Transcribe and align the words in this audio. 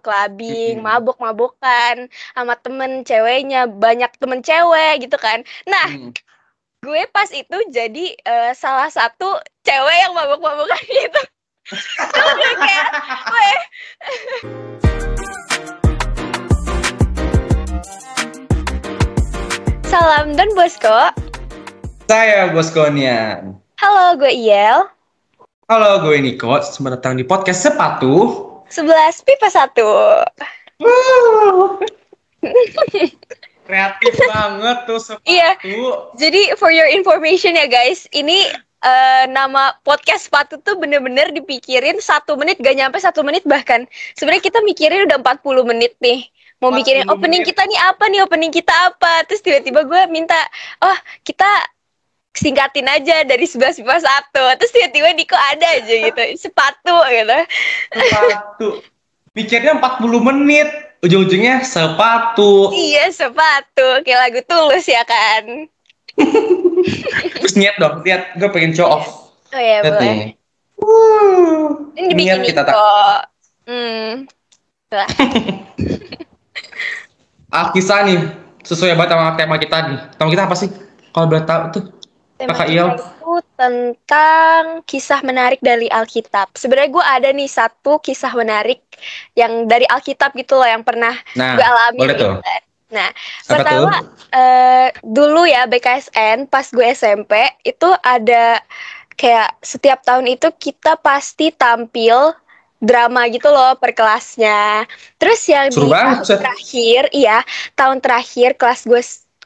clubbing, 0.00 0.80
Mm-mm. 0.80 0.86
mabok-mabokan 0.86 2.08
sama 2.32 2.56
temen 2.56 3.04
ceweknya, 3.04 3.68
banyak 3.68 4.10
temen 4.16 4.40
cewek 4.40 5.04
gitu 5.04 5.16
kan. 5.16 5.40
Nah, 5.64 5.86
Hmm. 5.86 6.10
gue 6.80 7.02
pas 7.08 7.28
itu 7.28 7.56
jadi 7.68 8.16
eh, 8.16 8.52
salah 8.52 8.88
satu 8.88 9.36
cewek 9.62 9.96
yang 10.00 10.12
mabok-mabokan 10.12 10.80
gitu. 11.00 11.22
Gue 12.10 12.50
kayak. 12.56 12.88
Salam 19.86 20.34
dan 20.38 20.50
Bosko. 20.54 21.10
Saya 22.06 22.50
Boskonian. 22.50 23.58
Halo, 23.78 24.18
gue 24.18 24.30
Iel. 24.30 24.86
Halo, 25.70 26.02
gue 26.02 26.18
Niko. 26.18 26.58
Selamat 26.62 26.98
datang 26.98 27.14
di 27.14 27.22
podcast 27.22 27.70
Sepatu. 27.70 28.49
11 28.70 29.26
pipa 29.26 29.50
1. 29.50 29.74
Kreatif 33.70 34.14
banget 34.26 34.78
tuh 34.86 34.98
sepatu. 34.98 35.26
Iya. 35.26 35.50
Jadi 36.18 36.58
for 36.58 36.74
your 36.74 36.90
information 36.90 37.54
ya 37.54 37.70
guys, 37.70 38.10
ini 38.10 38.50
eh, 38.80 39.24
nama 39.28 39.76
podcast 39.84 40.30
sepatu 40.30 40.58
tuh 40.62 40.76
bener-bener 40.80 41.30
dipikirin 41.30 42.00
satu 42.00 42.34
menit 42.34 42.58
gak 42.58 42.76
nyampe 42.76 42.98
satu 42.98 43.20
menit 43.20 43.44
bahkan 43.44 43.84
sebenarnya 44.16 44.42
kita 44.42 44.58
mikirin 44.64 45.06
udah 45.06 45.20
40 45.20 45.70
menit 45.70 45.92
nih 46.00 46.26
mau 46.60 46.72
40 46.72 46.78
mikirin 46.80 47.04
opening 47.08 47.42
menit. 47.44 47.50
kita 47.52 47.62
nih 47.68 47.80
apa 47.80 48.04
nih 48.08 48.20
opening 48.24 48.52
kita 48.52 48.72
apa 48.72 49.12
terus 49.28 49.44
tiba-tiba 49.44 49.84
gue 49.84 50.02
minta 50.12 50.36
oh 50.84 50.96
kita 51.24 51.48
singkatin 52.30 52.86
aja 52.86 53.26
dari 53.26 53.42
11 53.42 53.80
pipa 53.82 53.98
satu 53.98 54.44
terus 54.54 54.70
tiba-tiba 54.70 55.10
Diko 55.12 55.34
ada 55.34 55.66
aja 55.66 55.94
gitu 55.94 56.22
sepatu 56.38 56.96
gitu 57.10 57.36
Sepatu. 57.90 58.68
Mikirnya 59.30 59.78
40 59.78 60.26
menit. 60.26 60.68
Ujung-ujungnya 61.00 61.64
sepatu. 61.64 62.68
iya 62.76 63.08
sepatu 63.08 64.04
kayak 64.04 64.20
lagu 64.20 64.40
tulus 64.44 64.84
ya 64.84 65.00
kan 65.00 65.64
Terus 67.40 67.56
niat 67.56 67.80
dong, 67.80 68.04
lihat 68.04 68.36
gue 68.36 68.48
pengen 68.52 68.76
show 68.76 68.84
off. 68.84 69.32
oh 69.48 69.56
ya 69.56 69.80
Lihat 69.80 69.96
boleh 69.96 70.12
nih. 70.12 70.30
Wuh. 70.76 71.88
ini 71.96 72.28
Niat 72.28 72.44
kita 72.44 72.60
tak. 72.62 72.74
hmm 73.64 74.28
Lah. 74.92 75.08
Alkisah 77.50 78.02
nih, 78.04 78.18
sesuai 78.62 78.92
banget 78.92 79.14
sama 79.14 79.38
tema 79.38 79.56
kita 79.56 79.76
nih. 79.86 79.98
Tema 80.18 80.28
kita 80.28 80.44
apa 80.50 80.56
sih? 80.58 80.68
Kalau 81.14 81.26
boleh 81.30 81.44
tahu 81.46 81.62
tuh. 81.72 81.84
Tema 82.40 82.56
Kakak 82.56 82.68
Iel. 82.68 82.88
itu 82.96 83.32
tentang 83.54 84.62
kisah 84.82 85.20
menarik 85.20 85.60
dari 85.60 85.86
Alkitab. 85.86 86.56
Sebenarnya 86.56 86.88
gue 86.88 87.04
ada 87.04 87.28
nih 87.30 87.46
satu 87.46 88.00
kisah 88.00 88.32
menarik 88.32 88.80
yang 89.34 89.68
dari 89.68 89.84
Alkitab 89.84 90.32
gitu 90.34 90.56
loh 90.56 90.64
yang 90.64 90.80
pernah 90.80 91.12
Nah, 91.34 91.54
gue 91.54 91.62
alami. 91.62 91.98
boleh 92.00 92.16
tuh. 92.16 92.32
Nah, 92.90 93.06
Apa 93.46 93.48
pertama 93.54 93.92
tuh? 93.94 94.08
eh, 94.32 94.88
dulu 95.00 95.44
ya 95.44 95.68
BKSN 95.68 96.48
pas 96.48 96.66
gue 96.66 96.86
SMP 96.88 97.36
itu 97.62 97.86
ada 98.00 98.58
kayak 99.14 99.60
setiap 99.60 100.00
tahun 100.00 100.26
itu 100.26 100.48
kita 100.50 100.96
pasti 100.96 101.52
tampil 101.52 102.32
drama 102.80 103.28
gitu 103.28 103.46
loh 103.46 103.76
per 103.76 103.92
kelasnya. 103.92 104.88
Terus 105.14 105.40
yang 105.44 105.68
Seru 105.68 105.86
di 105.86 105.92
banget, 105.92 106.24
tahun 106.24 106.40
terakhir, 106.40 107.02
iya 107.12 107.38
tahun 107.76 108.00
terakhir 108.00 108.56
kelas 108.56 108.80
gue 108.82 109.02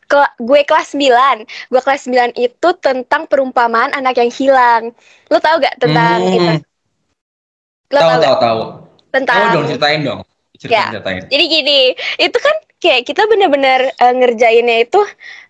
kela- 0.06 0.34
gue 0.36 0.60
kelas 0.62 0.92
9 0.92 1.38
gue 1.44 1.80
kelas 1.80 2.00
9 2.06 2.30
itu 2.34 2.68
tentang 2.78 3.26
perumpamaan 3.26 3.92
anak 3.92 4.16
yang 4.16 4.30
hilang 4.30 4.82
lo 5.28 5.38
tau 5.38 5.56
gak 5.58 5.76
tentang 5.76 6.18
Hmm. 6.20 6.34
itu 6.34 6.52
lo 7.88 7.98
Tahu 7.98 8.08
tau 8.08 8.18
gak 8.18 8.22
tahu 8.22 8.38
tahu. 8.40 8.60
tentang 9.10 9.36
Tahu 9.38 9.54
dong 9.54 9.64
ceritain 9.68 10.00
dong. 10.02 10.20
Ya. 10.20 10.28
Ceritain 10.56 10.90
ceritain. 10.92 11.22
jadi 11.28 11.44
gini, 11.44 11.80
itu 12.16 12.38
kan 12.38 12.54
kayak 12.78 13.02
kita 13.04 13.26
bener-bener 13.26 13.90
eh, 13.90 14.14
ngerjainnya 14.14 14.76
itu 14.82 15.00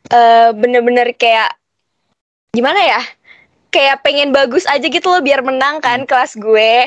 eh, 0.08 0.50
bener-bener 0.52 1.12
kayak 1.14 1.54
gimana 2.50 2.80
ya? 2.80 3.00
Kayak 3.68 4.00
pengen 4.00 4.30
bagus 4.30 4.64
aja 4.64 4.86
gitu 4.86 5.06
loh 5.08 5.18
biar 5.18 5.42
menang 5.42 5.82
kan 5.82 6.06
kelas 6.06 6.38
gue. 6.38 6.86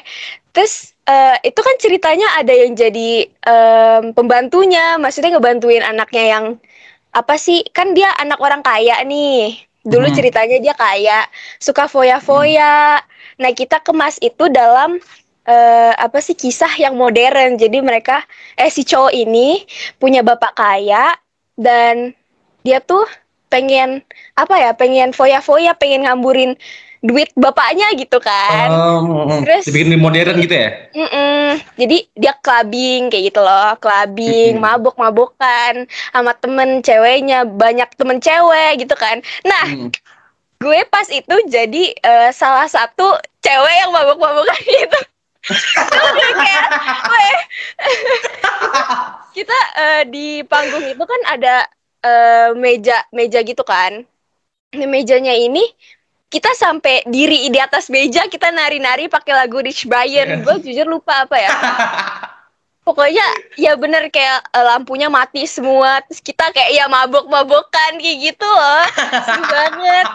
Terus 0.49 0.95
eh, 1.03 1.37
itu 1.43 1.59
kan 1.59 1.75
ceritanya 1.77 2.27
ada 2.35 2.51
yang 2.51 2.73
jadi 2.73 3.09
em, 3.27 4.03
pembantunya, 4.11 4.95
maksudnya 4.97 5.35
ngebantuin 5.35 5.83
anaknya 5.83 6.23
yang 6.33 6.45
apa 7.13 7.35
sih? 7.39 7.63
Kan 7.73 7.93
dia 7.97 8.11
anak 8.17 8.39
orang 8.41 8.61
kaya 8.63 8.99
nih. 9.03 9.57
Dulu 9.87 10.07
Hmm. 10.07 10.15
ceritanya 10.15 10.57
dia 10.59 10.75
kaya, 10.75 11.23
suka 11.59 11.87
foya-foya. 11.87 12.99
Nah, 13.39 13.51
kita 13.55 13.79
kemas 13.83 14.19
itu 14.19 14.51
dalam 14.51 14.99
eh, 15.47 15.93
apa 15.95 16.19
sih 16.19 16.35
kisah 16.35 16.71
yang 16.75 16.99
modern. 16.99 17.55
Jadi 17.55 17.79
mereka 17.79 18.23
eh 18.59 18.67
si 18.67 18.83
cowok 18.83 19.13
ini 19.15 19.63
punya 19.95 20.21
bapak 20.25 20.53
kaya 20.59 21.15
dan 21.55 22.11
dia 22.67 22.83
tuh 22.83 23.07
pengen 23.47 24.03
apa 24.35 24.59
ya 24.59 24.71
pengen 24.75 25.15
foya-foya 25.15 25.71
pengen 25.79 26.03
ngamburin 26.03 26.59
duit 26.99 27.29
bapaknya 27.33 27.93
gitu 27.93 28.17
kan 28.17 28.67
Um, 28.67 29.45
Terus- 29.45 29.65
dibikin 29.65 29.95
modern 29.95 30.37
gitu 30.37 30.55
ya? 30.55 30.69
Mm-mm. 30.91 31.61
jadi 31.75 31.97
dia 32.11 32.33
clubbing 32.37 33.07
kayak 33.07 33.29
gitu 33.29 33.39
loh 33.39 33.77
clubbing 33.77 34.57
Mm-mm. 34.57 34.65
mabok-mabokan 34.65 35.85
sama 36.09 36.33
temen 36.33 36.81
ceweknya 36.81 37.43
banyak 37.43 37.89
temen 37.93 38.17
cewek 38.17 38.81
gitu 38.81 38.93
kan 38.93 39.19
nah 39.41 39.65
Hmm. 39.67 39.89
gue 40.57 40.79
pas 40.87 41.05
itu 41.07 41.35
jadi 41.45 41.83
eh, 41.93 42.29
salah 42.31 42.65
satu 42.65 43.05
cewek 43.39 43.75
yang 43.77 43.91
mabok-mabokan 43.91 44.57
gitu 44.81 44.99
kayak 46.33 46.65
kita 49.35 49.57
eh, 49.77 50.01
di 50.07 50.27
panggung 50.43 50.83
itu 50.83 50.99
kan 50.99 51.21
ada 51.29 51.55
eh, 52.01 52.49
meja 52.53 53.05
meja 53.11 53.39
gitu 53.41 53.61
kan 53.61 54.01
di 54.67 54.85
mejanya 54.85 55.31
ini 55.31 55.63
kita 56.27 56.51
sampai 56.59 57.07
diri 57.07 57.47
di 57.47 57.59
atas 57.59 57.87
meja 57.87 58.27
kita 58.27 58.51
nari-nari 58.51 59.07
pakai 59.07 59.33
lagu 59.33 59.63
Rich 59.63 59.87
Brian. 59.87 60.43
Gue 60.43 60.59
jujur 60.59 60.83
lupa 60.83 61.23
apa 61.23 61.35
ya. 61.39 61.51
Pokoknya 62.87 63.23
ya 63.59 63.75
bener 63.75 64.07
kayak 64.07 64.47
eh, 64.47 64.63
lampunya 64.63 65.07
mati 65.07 65.47
semua. 65.47 66.03
Terus 66.07 66.19
kita 66.23 66.51
kayak 66.51 66.71
ya 66.71 66.85
mabok-mabokan 66.91 67.99
kayak 67.99 68.17
gitu 68.31 68.47
loh. 68.47 68.85
Seru 69.23 69.43
banget. 69.43 70.07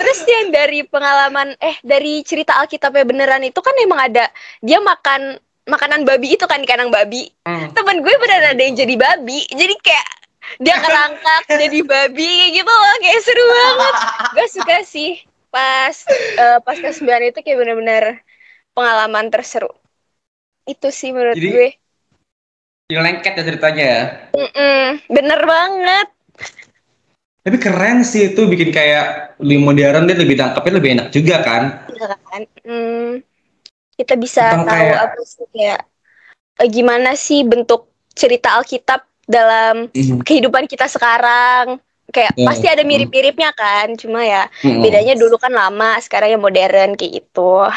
Terus 0.00 0.18
yang 0.24 0.48
dari 0.48 0.80
pengalaman 0.88 1.52
eh 1.60 1.76
dari 1.84 2.24
cerita 2.24 2.56
Alkitabnya 2.56 3.04
beneran 3.04 3.44
itu 3.44 3.60
kan 3.60 3.76
emang 3.84 4.00
ada 4.00 4.32
dia 4.64 4.80
makan 4.80 5.36
makanan 5.68 6.08
babi 6.08 6.40
itu 6.40 6.48
kan 6.48 6.64
kandang 6.64 6.88
babi. 6.88 7.28
Hmm. 7.44 7.68
temen 7.76 8.00
gue 8.00 8.14
beneran 8.16 8.56
ada 8.56 8.62
yang 8.64 8.76
jadi 8.76 8.94
babi. 8.96 9.44
Jadi 9.52 9.74
kayak 9.84 10.19
dia 10.58 10.76
kerangkak 10.76 11.42
jadi 11.46 11.78
babi 11.84 12.26
kayak 12.26 12.50
gitu 12.56 12.72
loh 12.72 12.94
kayak 12.98 13.20
seru 13.22 13.44
banget. 13.46 13.94
Gue 14.32 14.46
suka 14.48 14.76
sih 14.82 15.10
pas 15.48 15.94
eh, 16.34 16.58
pas 16.58 16.74
ke 16.74 16.90
9 16.90 17.28
itu 17.28 17.38
kayak 17.38 17.58
bener-bener 17.58 18.04
pengalaman 18.72 19.28
terseru. 19.28 19.70
Itu 20.64 20.90
sih 20.90 21.10
menurut 21.10 21.38
Jadi- 21.38 21.52
gue. 21.52 21.68
Jadi 22.86 22.98
lengket 22.98 23.32
ya 23.38 23.42
ceritanya 23.44 23.84
ya. 23.86 24.02
Mm-mm, 24.34 24.82
bener 25.06 25.40
banget. 25.46 26.08
Tapi 27.40 27.56
keren 27.56 28.02
sih 28.02 28.34
itu 28.34 28.44
bikin 28.44 28.68
kayak 28.68 29.38
lebih 29.38 29.58
modern 29.62 30.04
dia 30.04 30.18
lebih 30.18 30.34
tangkapnya 30.34 30.72
lebih 30.76 30.90
enak 30.98 31.08
juga 31.08 31.40
kan. 31.40 31.62
Iya 31.88 32.06
kan? 32.20 32.42
Hmm, 32.66 33.22
kita 33.94 34.14
bisa 34.18 34.42
Tentang 34.42 34.66
tahu 34.66 34.74
kayak- 34.76 35.02
apa 35.06 35.20
sih 35.22 35.46
kayak 35.54 35.80
eh, 36.58 36.68
gimana 36.68 37.10
sih 37.14 37.40
bentuk 37.42 37.88
cerita 38.12 38.58
Alkitab 38.58 39.06
dalam 39.30 39.86
Hmm. 39.94 40.20
kehidupan 40.26 40.66
kita 40.66 40.90
sekarang 40.90 41.78
kayak 42.10 42.34
Ya, 42.34 42.46
pasti 42.50 42.66
ada 42.66 42.82
hmm. 42.82 42.90
mirip-miripnya 42.90 43.54
kan 43.54 43.94
cuma 43.94 44.26
ya 44.26 44.50
Hmm. 44.60 44.82
bedanya 44.82 45.14
dulu 45.14 45.38
kan 45.38 45.54
lama 45.54 45.94
sekarang 46.02 46.34
yang 46.34 46.42
modern 46.42 46.98
kayak 46.98 47.22
gitu 47.22 47.70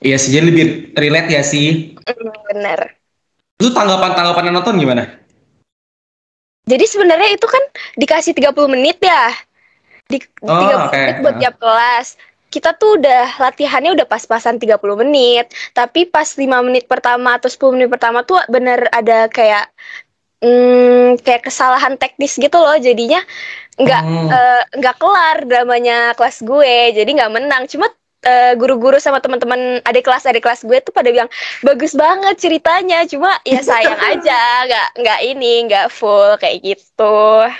Iya 0.00 0.16
sih 0.20 0.36
jadi 0.36 0.44
lebih 0.52 0.64
relate 0.92 1.28
ya 1.32 1.42
sih. 1.42 1.96
Hmm, 2.04 2.32
bener 2.48 2.80
Itu 3.56 3.72
tanggapan-tanggapan 3.72 4.44
yang 4.50 4.56
nonton 4.60 4.76
gimana? 4.76 5.02
jadi 6.64 6.84
sebenarnya 6.88 7.36
itu 7.36 7.44
kan 7.44 7.60
dikasih 7.94 8.32
30 8.32 8.72
menit 8.72 8.96
ya 9.00 9.32
di 10.08 10.16
Oh, 10.44 10.56
30 10.56 10.88
oke. 10.88 10.96
menit 10.96 11.16
buat 11.20 11.34
tiap 11.36 11.54
kelas 11.60 12.06
kita 12.54 12.70
tuh 12.78 13.02
udah 13.02 13.42
latihannya 13.42 13.90
udah 13.98 14.06
pas-pasan 14.06 14.62
30 14.62 14.78
menit 15.02 15.50
tapi 15.74 16.06
pas 16.06 16.28
5 16.28 16.46
menit 16.66 16.84
pertama 16.86 17.34
atau 17.38 17.50
10 17.50 17.74
menit 17.74 17.90
pertama 17.90 18.22
tuh 18.22 18.38
bener 18.46 18.86
ada 18.94 19.26
kayak 19.26 19.74
hmm, 20.42 21.18
kayak 21.24 21.42
kesalahan 21.48 21.94
teknis 21.98 22.36
gitu 22.38 22.56
loh 22.58 22.76
jadinya 22.78 23.20
nggak 23.74 24.02
Hmm. 24.06 24.28
eh, 24.30 24.62
nggak 24.78 24.96
kelar 25.02 25.38
dramanya 25.50 26.14
kelas 26.14 26.46
gue 26.46 26.94
jadi 26.94 27.10
nggak 27.10 27.32
menang. 27.34 27.62
Cuma 27.66 27.90
eh, 28.24 28.54
guru-guru 28.56 28.96
sama 29.02 29.18
teman-teman 29.20 29.82
adik 29.84 30.06
kelas 30.06 30.24
adik 30.30 30.46
kelas 30.46 30.62
gue 30.64 30.78
tuh 30.80 30.94
pada 30.94 31.10
bilang 31.10 31.30
bagus 31.66 31.92
banget 31.98 32.38
ceritanya. 32.38 33.02
Cuma 33.10 33.34
ya 33.42 33.60
sayang 33.60 33.98
aja 34.14 34.40
nggak 34.70 34.88
nggak 35.02 35.20
ini 35.26 35.52
nggak 35.70 35.86
full 35.90 36.38
kayak 36.38 36.62
gitu. 36.62 37.50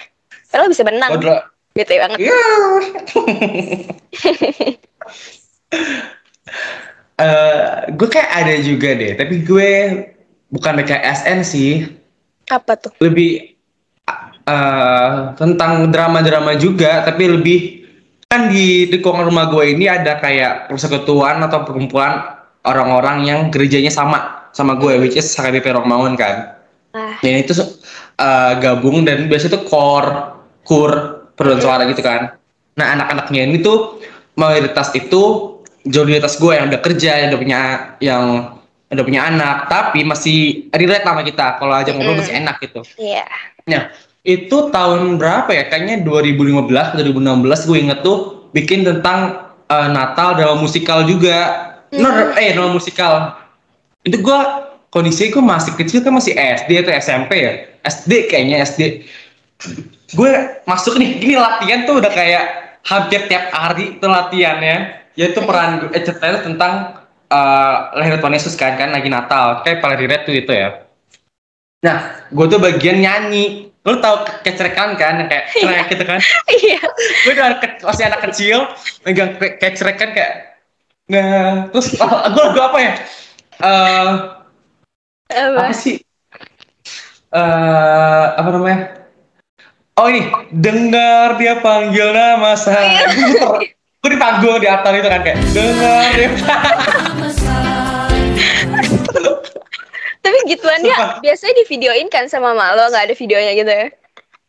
Padahal 0.51 0.71
bisa 0.71 0.87
menang. 0.87 1.11
Oh, 1.19 1.54
bete 1.75 1.95
banget 1.99 2.19
Iya. 2.23 2.35
eh 7.15 7.67
gue 7.95 8.09
kayak 8.11 8.31
ada 8.31 8.55
juga 8.59 8.91
deh, 8.95 9.13
tapi 9.15 9.43
gue 9.43 9.71
bukan 10.51 10.83
kayak 10.83 11.03
SN 11.23 11.41
sih, 11.43 11.87
Apa 12.47 12.79
tuh? 12.79 12.95
lebih 12.99 13.55
eh 14.45 15.13
tentang 15.35 15.91
drama-drama 15.91 16.55
juga, 16.55 17.03
tapi 17.03 17.27
lebih 17.31 17.59
kan 18.27 18.51
di 18.51 18.91
lingkungan 18.91 19.31
rumah 19.31 19.47
gue 19.47 19.75
ini 19.75 19.87
ada 19.87 20.19
kayak 20.19 20.67
persekutuan 20.67 21.39
atau 21.43 21.63
perkumpulan 21.63 22.43
orang-orang 22.67 23.27
yang 23.27 23.41
gerejanya 23.51 23.91
sama 23.91 24.51
sama 24.51 24.75
gue, 24.75 24.99
which 24.99 25.15
is 25.15 25.31
HKBP 25.31 25.71
Romaun 25.71 26.15
kan. 26.15 26.55
Ah, 26.95 27.19
Dan 27.19 27.43
itu 27.43 27.55
eh, 28.19 28.53
gabung 28.59 29.03
dan 29.03 29.27
biasanya 29.27 29.59
tuh 29.59 29.65
core, 29.67 30.11
kur, 30.63 31.14
perluan 31.35 31.59
suara 31.59 31.83
gitu 31.87 32.01
kan. 32.01 32.35
Nah 32.75 32.87
anak-anaknya 32.99 33.41
ini 33.47 33.59
tuh 33.61 34.03
mayoritas 34.35 34.91
itu 34.93 35.23
jauh 35.85 36.07
di 36.07 36.17
atas 36.17 36.39
gue 36.39 36.51
yang 36.51 36.67
udah 36.67 36.81
kerja, 36.81 37.11
yang 37.21 37.29
udah 37.31 37.41
punya 37.41 37.61
yang 38.01 38.25
udah 38.89 39.05
punya 39.05 39.27
anak, 39.27 39.67
tapi 39.67 40.03
masih 40.03 40.39
relate 40.71 41.03
sama 41.03 41.23
kita. 41.23 41.59
Kalau 41.59 41.75
aja 41.75 41.91
ngobrol 41.91 42.15
Mm. 42.15 42.21
masih 42.23 42.35
enak 42.39 42.57
gitu. 42.63 42.81
iya. 42.97 43.27
Nah 43.67 43.91
itu 44.23 44.57
tahun 44.71 45.19
berapa 45.19 45.51
ya? 45.51 45.69
Kayaknya 45.69 46.01
2015, 46.03 46.97
2016 46.97 47.69
gue 47.69 47.79
inget 47.79 48.01
tuh 48.01 48.49
bikin 48.51 48.83
tentang 48.83 49.51
eh, 49.65 49.89
Natal 49.91 50.37
drama 50.37 50.61
musikal 50.61 51.03
juga. 51.05 51.39
No, 51.91 52.09
Hmm. 52.11 52.35
eh 52.37 52.53
drama 52.53 52.75
musikal. 52.75 53.39
Itu 54.03 54.19
gue 54.19 54.39
kondisi 54.89 55.31
gue 55.31 55.41
masih 55.41 55.75
kecil 55.75 56.03
kan 56.03 56.13
masih 56.13 56.35
SD 56.35 56.85
atau 56.85 56.93
SMP 56.93 57.31
ya. 57.39 57.53
SD 57.83 58.29
kayaknya 58.29 58.63
SD. 58.63 59.05
Gue 60.15 60.31
masuk 60.65 60.95
nih, 61.01 61.19
gini 61.19 61.35
latihan 61.35 61.85
tuh 61.89 61.99
udah 61.99 62.13
kayak 62.13 62.45
hampir 62.85 63.27
tiap 63.27 63.51
hari 63.51 63.99
itu 63.99 64.07
latihannya. 64.07 65.07
Yaitu 65.15 65.43
peran 65.47 65.79
gue, 65.83 65.91
eh, 65.95 66.03
ceritanya 66.03 66.43
tentang 66.43 66.73
eh 67.31 67.77
lahir 67.99 68.19
Tuhan 68.21 68.35
Yesus 68.35 68.55
kan, 68.55 68.75
kan 68.75 68.91
lagi 68.91 69.09
Natal. 69.11 69.63
Kayak 69.63 69.79
paling 69.83 69.99
relate 69.99 70.25
tuh 70.27 70.35
itu 70.35 70.53
ya. 70.53 70.85
Nah, 71.85 71.99
gue 72.33 72.47
tuh 72.49 72.59
bagian 72.59 72.99
nyanyi. 73.01 73.71
Lu 73.85 74.01
tau 74.01 74.25
ke- 74.25 74.49
kecerekan 74.49 74.97
kan, 74.97 75.29
kayak 75.29 75.53
cerek 75.53 75.87
gitu 75.93 76.05
kan. 76.09 76.17
Iya. 76.57 76.81
gue 77.25 77.33
udah 77.37 77.61
ke- 77.61 77.85
masih 77.85 78.05
anak 78.09 78.21
kecil, 78.31 78.65
megang 79.05 79.37
ke- 79.37 79.61
kecerekan 79.61 80.17
kayak 80.17 80.57
Nah, 81.05 81.69
terus 81.69 81.93
gue 82.33 82.43
lagu 82.49 82.61
apa 82.65 82.79
ya? 82.81 82.93
Eh 83.61 84.09
Apa? 85.29 85.69
apa 85.69 85.75
sih? 85.77 86.01
Eh 87.29 88.27
apa 88.41 88.49
namanya? 88.49 89.04
Oh 89.95 90.11
ini, 90.11 90.27
dengar 90.51 91.39
dia 91.39 91.63
panggil 91.63 92.11
nama 92.11 92.59
saya. 92.59 93.07
Gue 94.03 94.11
di 94.11 94.19
panggung 94.19 94.59
di 94.59 94.67
atas 94.67 94.91
itu 94.91 95.07
kan 95.09 95.21
kayak 95.23 95.39
dengar 95.55 96.11
dia. 96.13 96.29
Tapi 100.25 100.37
gituannya 100.49 100.93
Sumpah. 100.93 101.21
biasanya 101.21 101.55
di 101.55 101.65
videoin 101.71 102.09
kan 102.11 102.27
sama 102.27 102.57
mak 102.57 102.75
lo, 102.75 102.91
nggak 102.91 103.07
ada 103.07 103.15
videonya 103.15 103.53
gitu 103.55 103.71
ya? 103.71 103.87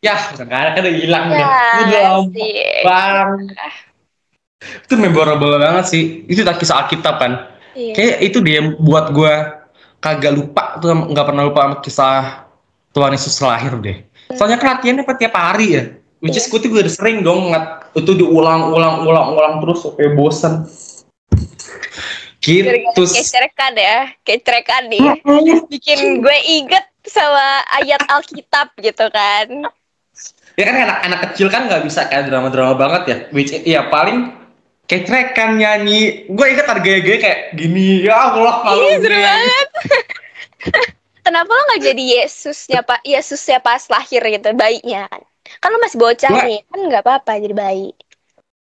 ya, 0.02 0.14
sekarang 0.34 0.72
kan 0.74 0.82
udah 0.82 0.94
hilang. 0.94 1.24
Ya, 1.30 1.46
Udah 1.84 2.10
sih. 2.32 2.58
bang. 2.82 3.30
Itu 4.82 4.94
memorable 4.98 5.62
banget 5.62 5.84
sih. 5.86 6.26
Itu 6.26 6.42
tak 6.42 6.58
kisah 6.58 6.84
Alkitab 6.84 7.22
kan. 7.22 7.32
Iya. 7.76 7.92
Kayak 7.92 8.16
itu 8.24 8.38
dia 8.42 8.60
buat 8.76 9.12
gue 9.12 9.34
kagak 10.00 10.32
lupa 10.34 10.80
tuh 10.80 10.90
nggak 11.12 11.26
pernah 11.28 11.42
lupa 11.44 11.60
sama 11.64 11.76
kisah 11.84 12.16
Tuhan 12.90 13.12
Yesus 13.12 13.36
lahir 13.44 13.76
deh. 13.78 14.00
Soalnya 14.34 14.58
kan 14.58 14.78
latihannya 14.78 15.06
apa 15.06 15.14
tiap 15.14 15.34
hari 15.38 15.66
ya. 15.78 15.82
Which 16.18 16.34
is 16.34 16.48
gue 16.48 16.58
tuh 16.58 16.72
udah 16.72 16.90
sering 16.90 17.20
dong 17.22 17.52
ngat 17.52 17.92
itu 17.94 18.16
diulang 18.16 18.72
ulang 18.72 19.04
ulang 19.04 19.36
ulang 19.36 19.54
terus 19.62 19.84
sampai 19.84 20.16
bosan. 20.16 20.64
Gitu. 22.40 22.70
Kecerekan 22.94 23.72
ya, 23.74 24.10
kecerekan 24.24 24.88
nih. 24.90 25.22
Bikin 25.70 26.24
gue 26.24 26.38
inget 26.46 26.86
sama 27.06 27.62
ayat 27.78 28.02
Alkitab 28.10 28.74
gitu 28.80 29.06
kan. 29.12 29.70
Ya 30.56 30.64
kan 30.72 30.76
anak 30.88 30.98
anak 31.04 31.20
kecil 31.30 31.52
kan 31.52 31.68
nggak 31.68 31.84
bisa 31.84 32.08
kayak 32.08 32.32
drama-drama 32.32 32.74
banget 32.74 33.02
ya. 33.06 33.16
Which 33.30 33.52
ya 33.52 33.92
paling 33.92 34.32
kecrekan 34.88 35.60
nyanyi. 35.60 36.26
Gue 36.32 36.56
inget 36.56 36.64
harga 36.64 36.86
gaya 36.86 37.18
kayak 37.20 37.40
gini. 37.54 38.08
Ya 38.08 38.32
Allah 38.32 38.64
kalau 38.64 38.88
Iya 38.88 38.96
seru 39.04 39.16
banget. 39.20 39.68
Kenapa 41.26 41.50
lo 41.50 41.62
nggak 41.66 41.82
jadi 41.82 42.02
Yesusnya 42.22 42.86
pak? 42.86 43.02
Yesusnya 43.02 43.58
pas 43.58 43.82
lahir 43.90 44.22
gitu, 44.22 44.46
bayinya 44.54 45.10
kan? 45.10 45.22
Kan 45.58 45.68
lo 45.74 45.78
masih 45.82 45.98
bocah 45.98 46.30
Gua- 46.30 46.46
nih, 46.46 46.58
kan 46.70 46.78
nggak 46.86 47.02
apa-apa 47.02 47.32
jadi 47.42 47.54
bayi. 47.54 47.90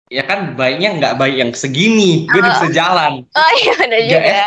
Ya 0.09 0.23
kan 0.25 0.57
bayinya 0.57 0.89
nggak 0.97 1.13
bayi 1.21 1.37
yang 1.45 1.53
segini. 1.53 2.25
Gue 2.25 2.41
Oh. 2.41 2.47
bisa 2.49 2.67
jalan. 2.73 3.27
Oh 3.29 3.51
iya 3.61 3.73
ada 3.77 3.97
juga. 4.01 4.41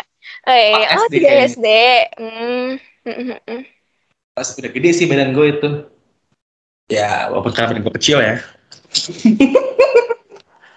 Oh 0.48 0.56
iya, 0.56 0.86
oh 0.98 1.06
SD 1.06 1.14
tiga. 1.14 1.30
SD. 1.46 1.66
Hmm. 2.18 2.70
mm, 3.06 3.14
mm, 3.14 3.38
mm. 3.46 3.60
Pas 4.34 4.48
udah 4.58 4.70
gede 4.74 4.90
sih 4.90 5.06
badan 5.06 5.30
gue 5.30 5.46
itu. 5.54 5.68
Ya, 6.90 7.30
walaupun 7.30 7.54
karena 7.54 7.78
badan 7.78 7.82
gue 7.86 7.94
kecil 7.94 8.18
ya. 8.18 8.34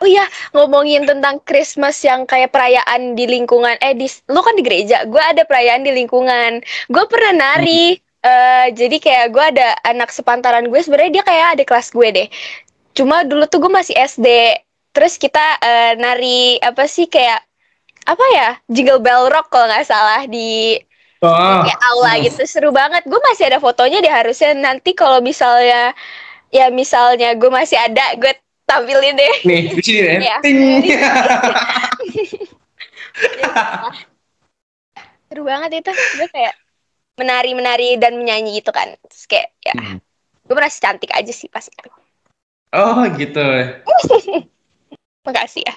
Oh 0.03 0.07
iya, 0.11 0.27
ngomongin 0.51 1.07
tentang 1.07 1.39
Christmas 1.47 1.95
yang 2.03 2.27
kayak 2.27 2.51
perayaan 2.51 3.15
di 3.15 3.23
lingkungan, 3.23 3.79
eh 3.79 3.95
di, 3.95 4.11
lu 4.27 4.43
kan 4.43 4.51
di 4.51 4.59
gereja, 4.59 5.07
gue 5.07 5.23
ada 5.23 5.47
perayaan 5.47 5.87
di 5.87 5.95
lingkungan. 5.95 6.59
Gue 6.91 7.07
pernah 7.07 7.31
nari, 7.31 7.95
eh, 8.19 8.67
jadi 8.75 8.99
kayak 8.99 9.25
gue 9.31 9.43
ada 9.55 9.79
anak 9.87 10.11
sepantaran 10.11 10.67
gue, 10.67 10.75
sebenarnya 10.83 11.11
dia 11.15 11.23
kayak 11.23 11.47
ada 11.55 11.63
kelas 11.63 11.87
gue 11.95 12.07
deh. 12.11 12.27
Cuma 12.91 13.23
dulu 13.23 13.47
tuh 13.47 13.63
gue 13.63 13.71
masih 13.71 13.95
SD, 13.95 14.27
terus 14.91 15.15
kita 15.15 15.39
eh, 15.63 15.95
nari 15.95 16.59
apa 16.59 16.83
sih 16.83 17.07
kayak 17.07 17.39
apa 18.03 18.25
ya, 18.35 18.49
Jingle 18.67 18.99
Bell 18.99 19.31
Rock 19.31 19.55
kalau 19.55 19.71
nggak 19.71 19.87
salah 19.87 20.27
di 20.27 20.83
Oh, 21.23 21.63
kayak 21.63 21.79
aula 21.87 22.19
gitu 22.19 22.43
seru 22.43 22.75
banget 22.75 23.07
gue 23.07 23.15
masih 23.15 23.47
ada 23.47 23.63
fotonya 23.63 24.03
deh 24.03 24.11
harusnya 24.11 24.51
nanti 24.59 24.91
kalau 24.91 25.23
misalnya 25.23 25.95
ya 26.51 26.67
misalnya 26.67 27.31
gue 27.39 27.47
masih 27.47 27.79
ada 27.79 28.19
gue 28.19 28.27
tampilin 28.63 29.13
deh 29.13 29.35
nih 29.43 29.61
di 29.71 29.81
sini 29.83 30.07
ya. 30.07 30.19
Iya. 30.19 30.35
Ting. 30.41 30.59
seru 35.29 35.41
banget 35.45 35.81
itu 35.81 35.89
gue 35.89 36.27
kayak 36.29 36.53
menari 37.17 37.51
menari 37.53 37.89
dan 37.97 38.17
menyanyi 38.17 38.61
gitu 38.61 38.69
kan 38.69 38.93
Terus 39.09 39.25
kayak 39.25 39.49
ya 39.61 39.73
Hmm. 39.73 39.97
gue 40.43 40.53
merasa 40.53 40.77
cantik 40.77 41.09
aja 41.09 41.31
sih 41.31 41.47
pas 41.47 41.63
itu 41.65 41.89
oh 42.73 43.01
gitu. 43.17 43.41
makasih 45.25 45.63
ya 45.63 45.73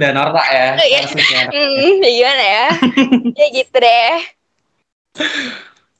dan 0.00 0.16
Nora 0.16 0.40
ya. 0.48 0.66
Oh, 0.80 0.86
iya. 0.88 1.00
Hmm, 1.52 2.00
ya 2.00 2.10
gimana 2.10 2.44
ya 2.44 2.66
ya 3.36 3.46
gitu 3.52 3.76
deh 3.76 4.18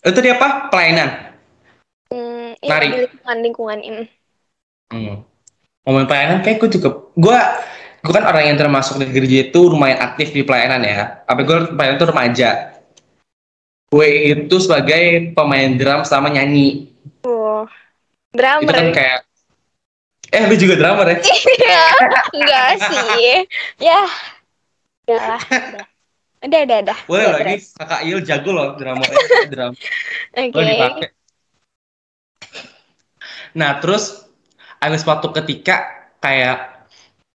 Itu 0.02 0.18
dia 0.18 0.34
apa? 0.34 0.66
Pelayanan. 0.72 1.10
hmm, 2.10 2.58
ya, 2.58 2.74
lingkungan 2.82 3.38
lingkungan 3.44 3.80
ini 3.82 4.04
Hmm. 4.92 5.24
Ngomongin 5.82 6.08
pelayanan 6.08 6.38
kayak 6.46 6.56
gue 6.62 6.70
juga. 6.78 6.88
Gue 7.18 7.38
gue 8.02 8.12
kan 8.12 8.26
orang 8.26 8.50
yang 8.50 8.58
termasuk 8.58 8.98
di 8.98 9.06
gereja 9.10 9.50
itu 9.50 9.60
lumayan 9.70 9.98
aktif 10.02 10.34
di 10.34 10.42
pelayanan 10.42 10.82
ya. 10.82 11.22
Apa 11.26 11.40
gue 11.42 11.56
pelayanan 11.74 11.98
itu 11.98 12.08
remaja. 12.08 12.50
Gue 13.92 14.06
itu 14.32 14.56
sebagai 14.62 15.34
pemain 15.36 15.70
drum 15.76 16.02
sama 16.06 16.32
nyanyi. 16.32 16.90
oh 17.26 17.68
Itu 18.32 18.40
drummer 18.40 18.72
kan 18.72 18.88
kayak 18.90 19.18
Eh 20.32 20.48
lu 20.48 20.56
juga 20.56 20.74
drummer 20.80 21.06
ya? 21.12 21.18
Iya, 21.20 21.84
enggak 22.32 22.68
sih. 22.88 23.44
Ya. 23.76 24.00
Ya. 25.04 25.36
Udah, 26.42 26.60
udah, 26.64 26.78
udah. 26.88 26.98
Boleh 27.04 27.24
Udah, 27.28 27.34
lagi 27.36 27.54
kakak 27.76 28.00
Il 28.08 28.18
jago 28.24 28.50
loh 28.50 28.68
drummernya 28.80 29.18
drum. 29.52 29.72
Oke. 30.32 30.56
Lo 30.56 30.62
dipakai. 30.64 31.08
Nah 33.52 33.76
terus 33.84 34.21
ada 34.82 34.98
suatu 34.98 35.30
ketika 35.30 35.86
kayak 36.18 36.86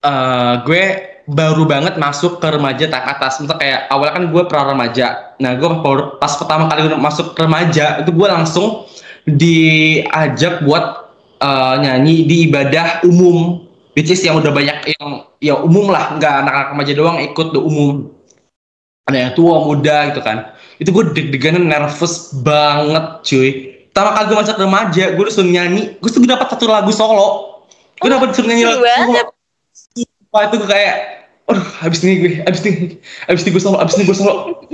eh 0.04 0.54
gue 0.64 0.84
baru 1.28 1.64
banget 1.64 1.96
masuk 1.96 2.40
ke 2.40 2.48
remaja 2.48 2.88
tak 2.88 3.04
atas. 3.04 3.40
Misal 3.40 3.60
kayak 3.60 3.88
awalnya 3.92 4.14
kan 4.20 4.26
gue 4.32 4.44
pra 4.48 4.62
remaja. 4.68 5.08
Nah 5.40 5.56
gue 5.56 5.70
pas 6.20 6.34
pertama 6.40 6.72
kali 6.72 6.88
gue 6.88 7.00
masuk 7.00 7.36
ke 7.36 7.44
remaja 7.44 8.04
itu 8.04 8.12
gue 8.12 8.28
langsung 8.28 8.88
diajak 9.28 10.64
buat 10.68 11.12
eh, 11.40 11.76
nyanyi 11.84 12.28
di 12.28 12.36
ibadah 12.52 13.04
umum. 13.08 13.68
Which 13.94 14.10
is 14.10 14.26
yang 14.26 14.42
udah 14.42 14.50
banyak 14.50 14.98
yang 14.98 15.30
ya 15.38 15.54
umum 15.62 15.94
lah, 15.94 16.18
nggak 16.18 16.34
anak-anak 16.42 16.68
remaja 16.74 16.94
doang 16.98 17.18
ikut 17.22 17.54
udah 17.54 17.62
umum. 17.64 18.10
Ada 19.06 19.18
yang 19.30 19.32
tua, 19.38 19.62
muda 19.62 20.10
gitu 20.10 20.22
kan. 20.26 20.50
Itu 20.82 20.90
gue 20.90 21.14
deg-degan 21.14 21.62
nervous 21.62 22.34
banget 22.42 23.22
cuy 23.22 23.73
pertama 23.94 24.10
kali 24.18 24.26
gue 24.26 24.38
masuk 24.42 24.58
remaja 24.58 25.06
gue 25.14 25.24
disuruh 25.30 25.46
nyanyi 25.54 25.84
gue 26.02 26.10
tuh 26.10 26.26
dapat 26.26 26.50
satu 26.50 26.66
lagu 26.66 26.90
solo 26.90 27.62
gue 28.02 28.10
dapat 28.10 28.34
disuruh 28.34 28.50
nyanyi 28.50 28.66
lagu 28.66 28.82
solo 28.82 29.22
Wah 30.34 30.50
itu 30.50 30.58
gue 30.58 30.66
kayak 30.66 30.96
aduh 31.46 31.62
habis 31.86 32.02
ini 32.02 32.14
gue 32.18 32.32
habis 32.42 32.66
ini 32.66 32.98
habis 33.30 33.46
ini 33.46 33.54
gue 33.54 33.62
solo 33.62 33.78
habis 33.78 33.94
ini 34.02 34.10
gue 34.10 34.18
solo 34.18 34.66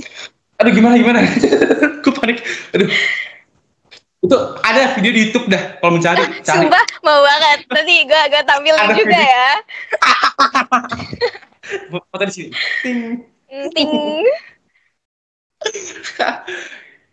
aduh 0.55 0.71
gimana 0.71 0.95
gimana 0.95 1.19
gue 2.03 2.13
panik 2.15 2.39
aduh 2.71 2.87
itu 4.19 4.35
ada 4.63 4.95
video 4.95 5.11
di 5.15 5.19
YouTube 5.27 5.51
dah 5.51 5.79
kalau 5.83 5.99
mencari 5.99 6.23
cari 6.47 6.67
Sumpah 6.67 6.83
mau 7.07 7.23
banget. 7.23 7.59
Nanti 7.71 7.95
gue 8.03 8.21
gue 8.31 8.41
tampilin 8.43 8.75
Ada 8.75 8.93
juga 8.99 9.15
video. 9.15 9.31
ya. 9.31 9.51
foto 12.11 12.23
di 12.27 12.33
sini 12.35 12.49
Ting. 12.83 12.99
Mm, 13.51 13.67
Ting. 13.75 13.91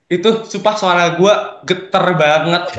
Itu 0.07 0.47
sumpah 0.47 0.75
suara 0.79 1.05
gue 1.19 1.35
geter 1.67 2.05
banget. 2.15 2.65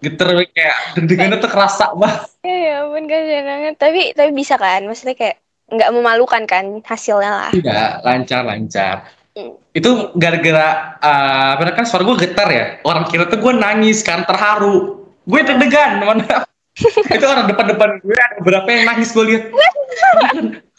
Geter 0.00 0.32
kayak 0.32 0.96
deg-degannya 0.96 1.36
tuh 1.44 1.52
kerasa 1.52 1.92
banget. 1.92 2.24
Ya, 2.40 2.56
ya 2.56 2.74
ampun 2.88 3.04
kasihan 3.04 3.44
banget. 3.44 3.74
Tapi 3.76 4.00
tapi 4.16 4.30
bisa 4.32 4.56
kan? 4.56 4.88
Maksudnya 4.88 5.12
kayak 5.12 5.36
nggak 5.68 5.90
memalukan 5.92 6.42
kan 6.48 6.80
hasilnya 6.80 7.30
lah. 7.30 7.50
tidak 7.52 8.00
lancar 8.00 8.40
lancar. 8.42 8.96
Hmm. 9.30 9.54
itu 9.70 10.10
gara-gara 10.18 10.98
uh, 10.98 11.54
apa 11.54 11.70
kan 11.70 11.84
suara 11.84 12.02
gue 12.02 12.16
getar 12.16 12.48
ya? 12.48 12.80
Orang 12.82 13.12
kira 13.12 13.28
tuh 13.28 13.44
gue 13.44 13.52
nangis 13.52 14.00
kan 14.00 14.24
terharu. 14.24 15.04
Gue 15.28 15.44
deg-degan 15.44 16.00
mana 16.00 16.48
itu 17.14 17.26
orang 17.28 17.44
depan-depan 17.44 18.00
gue 18.00 18.16
ada 18.16 18.40
beberapa 18.40 18.68
yang 18.72 18.88
nangis 18.88 19.12
gue 19.12 19.24
lihat. 19.28 19.52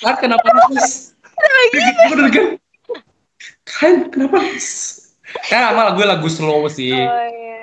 Kan 0.02 0.18
kenapa 0.18 0.50
nangis? 0.50 1.14
Gue 2.10 2.16
deg-degan 2.18 2.58
kan 3.70 4.10
kenapa 4.10 4.42
nangis 4.42 5.01
kan 5.50 5.76
amal 5.76 5.94
gue 5.96 6.06
lagu 6.06 6.28
slow 6.28 6.68
sih. 6.72 6.96
Oh 6.96 7.26
iya. 7.30 7.60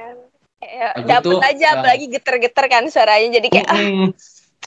Ya, 0.59 0.89
dapet 1.07 1.39
tuh, 1.39 1.41
aja 1.43 1.67
uh, 1.71 1.73
apalagi 1.81 2.07
geter-geter 2.11 2.65
kan 2.67 2.85
suaranya 2.91 3.39
jadi 3.39 3.49
kayak 3.51 3.69
ah, 3.71 3.79
Mm-mm. 3.79 4.09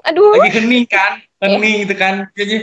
aduh. 0.08 0.40
Lagi 0.40 0.64
hening 0.64 0.86
kan 0.88 1.20
hening 1.44 1.88
gitu 1.88 1.96
kan. 2.00 2.32
Kayaknya 2.32 2.60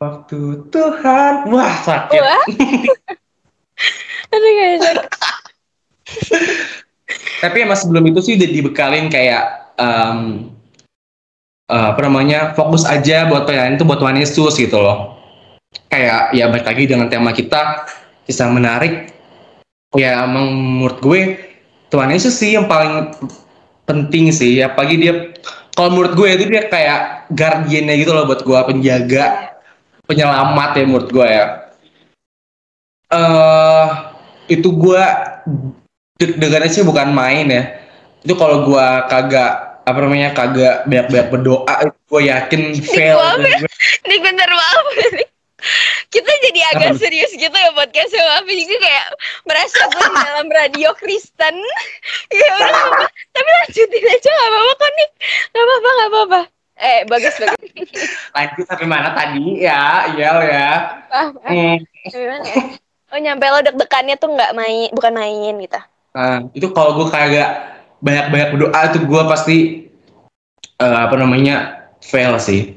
waktu 0.00 0.40
Tuhan. 0.72 1.34
Wah 1.52 1.74
sakit. 1.84 2.20
Wah. 2.20 2.44
Aduh 4.34 4.50
kayak 4.58 5.06
tapi 7.38 7.56
emang 7.62 7.78
sebelum 7.78 8.04
itu 8.08 8.20
sih 8.24 8.34
udah 8.38 8.48
dibekalin 8.50 9.06
kayak 9.12 9.74
em, 9.76 10.50
eh, 11.68 11.86
apa 11.92 12.00
namanya 12.02 12.56
fokus 12.56 12.86
aja 12.88 13.28
buat 13.28 13.44
penyanyi 13.44 13.76
itu 13.76 13.84
buat 13.84 14.00
Tuhan 14.00 14.16
Yesus 14.18 14.54
gitu 14.56 14.78
loh. 14.80 15.18
Kayak 15.92 16.32
ya 16.32 16.48
balik 16.48 16.66
lagi 16.66 16.84
dengan 16.88 17.06
tema 17.12 17.36
kita 17.36 17.84
kisah 18.24 18.48
menarik 18.48 19.12
ya 19.96 20.24
emang 20.24 20.46
menurut 20.52 20.98
gue 21.00 21.20
Tuhan 21.90 22.12
Yesus 22.12 22.36
sih 22.36 22.56
yang 22.56 22.68
paling 22.68 23.12
penting 23.86 24.30
sih 24.30 24.60
apalagi 24.60 24.96
dia 25.00 25.12
kalau 25.76 25.92
menurut 25.92 26.12
gue 26.16 26.28
itu 26.36 26.44
dia 26.48 26.66
kayak 26.68 27.30
guardiannya 27.32 27.94
gitu 28.00 28.12
loh 28.12 28.24
buat 28.28 28.42
gue 28.42 28.58
penjaga 28.72 29.56
penyelamat 30.06 30.70
ya 30.78 30.84
menurut 30.86 31.08
gue 31.10 31.26
ya 31.26 31.44
eh 33.06 33.86
itu 34.50 34.68
gue 34.70 35.02
deg-degannya 36.18 36.70
sih 36.70 36.82
bukan 36.86 37.10
main 37.12 37.46
ya 37.50 37.62
itu 38.26 38.34
kalau 38.34 38.66
gue 38.66 38.86
kagak 39.06 39.82
apa 39.86 39.98
namanya 40.02 40.34
kagak 40.34 40.82
banyak-banyak 40.90 41.28
berdoa 41.30 41.74
gue 42.10 42.20
yakin 42.26 42.74
fail 42.82 43.18
ya. 43.38 43.62
Gue- 43.62 44.22
bentar 44.22 44.50
maaf. 44.50 44.86
Kita 46.06 46.30
jadi 46.42 46.60
agak 46.72 46.90
Apa? 46.94 47.00
serius 47.00 47.30
gitu 47.30 47.50
ya 47.50 47.70
podcastnya 47.72 48.22
maaf 48.24 48.46
juga 48.46 48.76
kayak 48.78 49.06
merasa 49.44 49.80
gue 49.86 50.06
di 50.06 50.18
dalam 50.22 50.46
radio 50.48 50.90
Kristen. 50.94 51.56
ya 52.36 52.50
udah 52.56 52.82
nggak. 52.88 53.10
Tapi 53.30 53.48
lanjutin 53.52 54.04
aja 54.06 54.30
gak 54.30 54.48
apa-apa 54.48 54.72
kok 54.74 54.90
nih. 54.92 55.08
Gak 55.46 55.62
apa-apa 55.62 55.88
gak 55.90 56.08
apa-apa. 56.08 56.40
Eh 56.76 57.00
bagus 57.04 57.34
bagus. 57.36 57.58
lanjut 58.36 58.64
sampai 58.64 58.86
mana 58.86 59.08
tadi 59.12 59.44
ya 59.58 60.12
iya 60.12 60.30
ya 60.44 60.68
Ah, 61.08 61.32
ah, 61.32 61.48
Hmm. 61.48 61.80
ya? 62.04 62.36
Oh 63.06 63.18
nyampe 63.18 63.46
lo 63.46 63.62
deg-degannya 63.62 64.16
tuh 64.16 64.34
nggak 64.34 64.52
main, 64.52 64.90
bukan 64.90 65.12
main 65.14 65.54
gitu. 65.56 65.78
Nah, 66.10 66.42
itu 66.52 66.66
kalau 66.70 66.98
gue 66.98 67.06
kagak 67.06 67.48
banyak-banyak 67.98 68.48
berdoa 68.52 68.80
itu 68.88 68.98
gue 69.00 69.22
pasti 69.24 69.56
eh, 70.76 70.98
apa 71.00 71.14
namanya 71.14 71.86
fail 72.02 72.34
sih. 72.36 72.74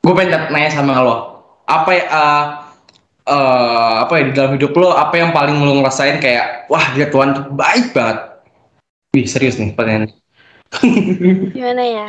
Gue 0.00 0.12
pengen 0.12 0.50
nanya 0.50 0.74
sama 0.74 0.98
lo, 0.98 1.29
apa 1.70 1.90
ya 1.94 2.04
eh, 2.10 2.44
eh, 3.30 3.94
apa 4.02 4.12
ya 4.18 4.22
di 4.26 4.32
dalam 4.34 4.52
hidup 4.58 4.72
lo 4.74 4.90
apa 4.90 5.14
yang 5.14 5.30
paling 5.30 5.62
lo 5.62 5.78
ngerasain 5.78 6.18
kayak 6.18 6.66
wah 6.66 6.84
dia 6.92 7.06
Tuhan 7.06 7.30
tuh 7.36 7.44
baik 7.54 7.94
banget. 7.94 8.18
Wih 9.14 9.26
serius 9.26 9.58
nih 9.58 9.74
pertanyaan. 9.74 10.10
Gimana 11.54 11.82
ya? 11.82 12.08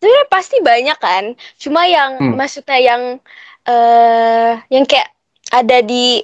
Sebenarnya 0.00 0.24
pasti 0.28 0.56
banyak 0.60 0.98
kan. 1.00 1.24
Cuma 1.56 1.88
yang 1.88 2.20
Hmm. 2.20 2.36
maksudnya 2.36 2.78
yang 2.80 3.02
eh 3.64 4.52
yang 4.68 4.84
kayak 4.84 5.08
ada 5.48 5.80
di 5.80 6.20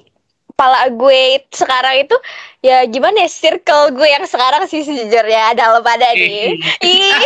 kepala 0.61 0.93
gue 0.93 1.41
sekarang 1.57 2.05
itu 2.05 2.17
ya 2.61 2.85
gimana 2.85 3.25
ya 3.25 3.33
circle 3.33 3.97
gue 3.97 4.05
yang 4.05 4.29
sekarang 4.29 4.69
sih 4.69 4.85
sejujurnya 4.85 5.57
ada 5.57 5.73
lo 5.73 5.81
pada 5.81 6.13
nih. 6.13 6.61
Ih. 6.85 7.17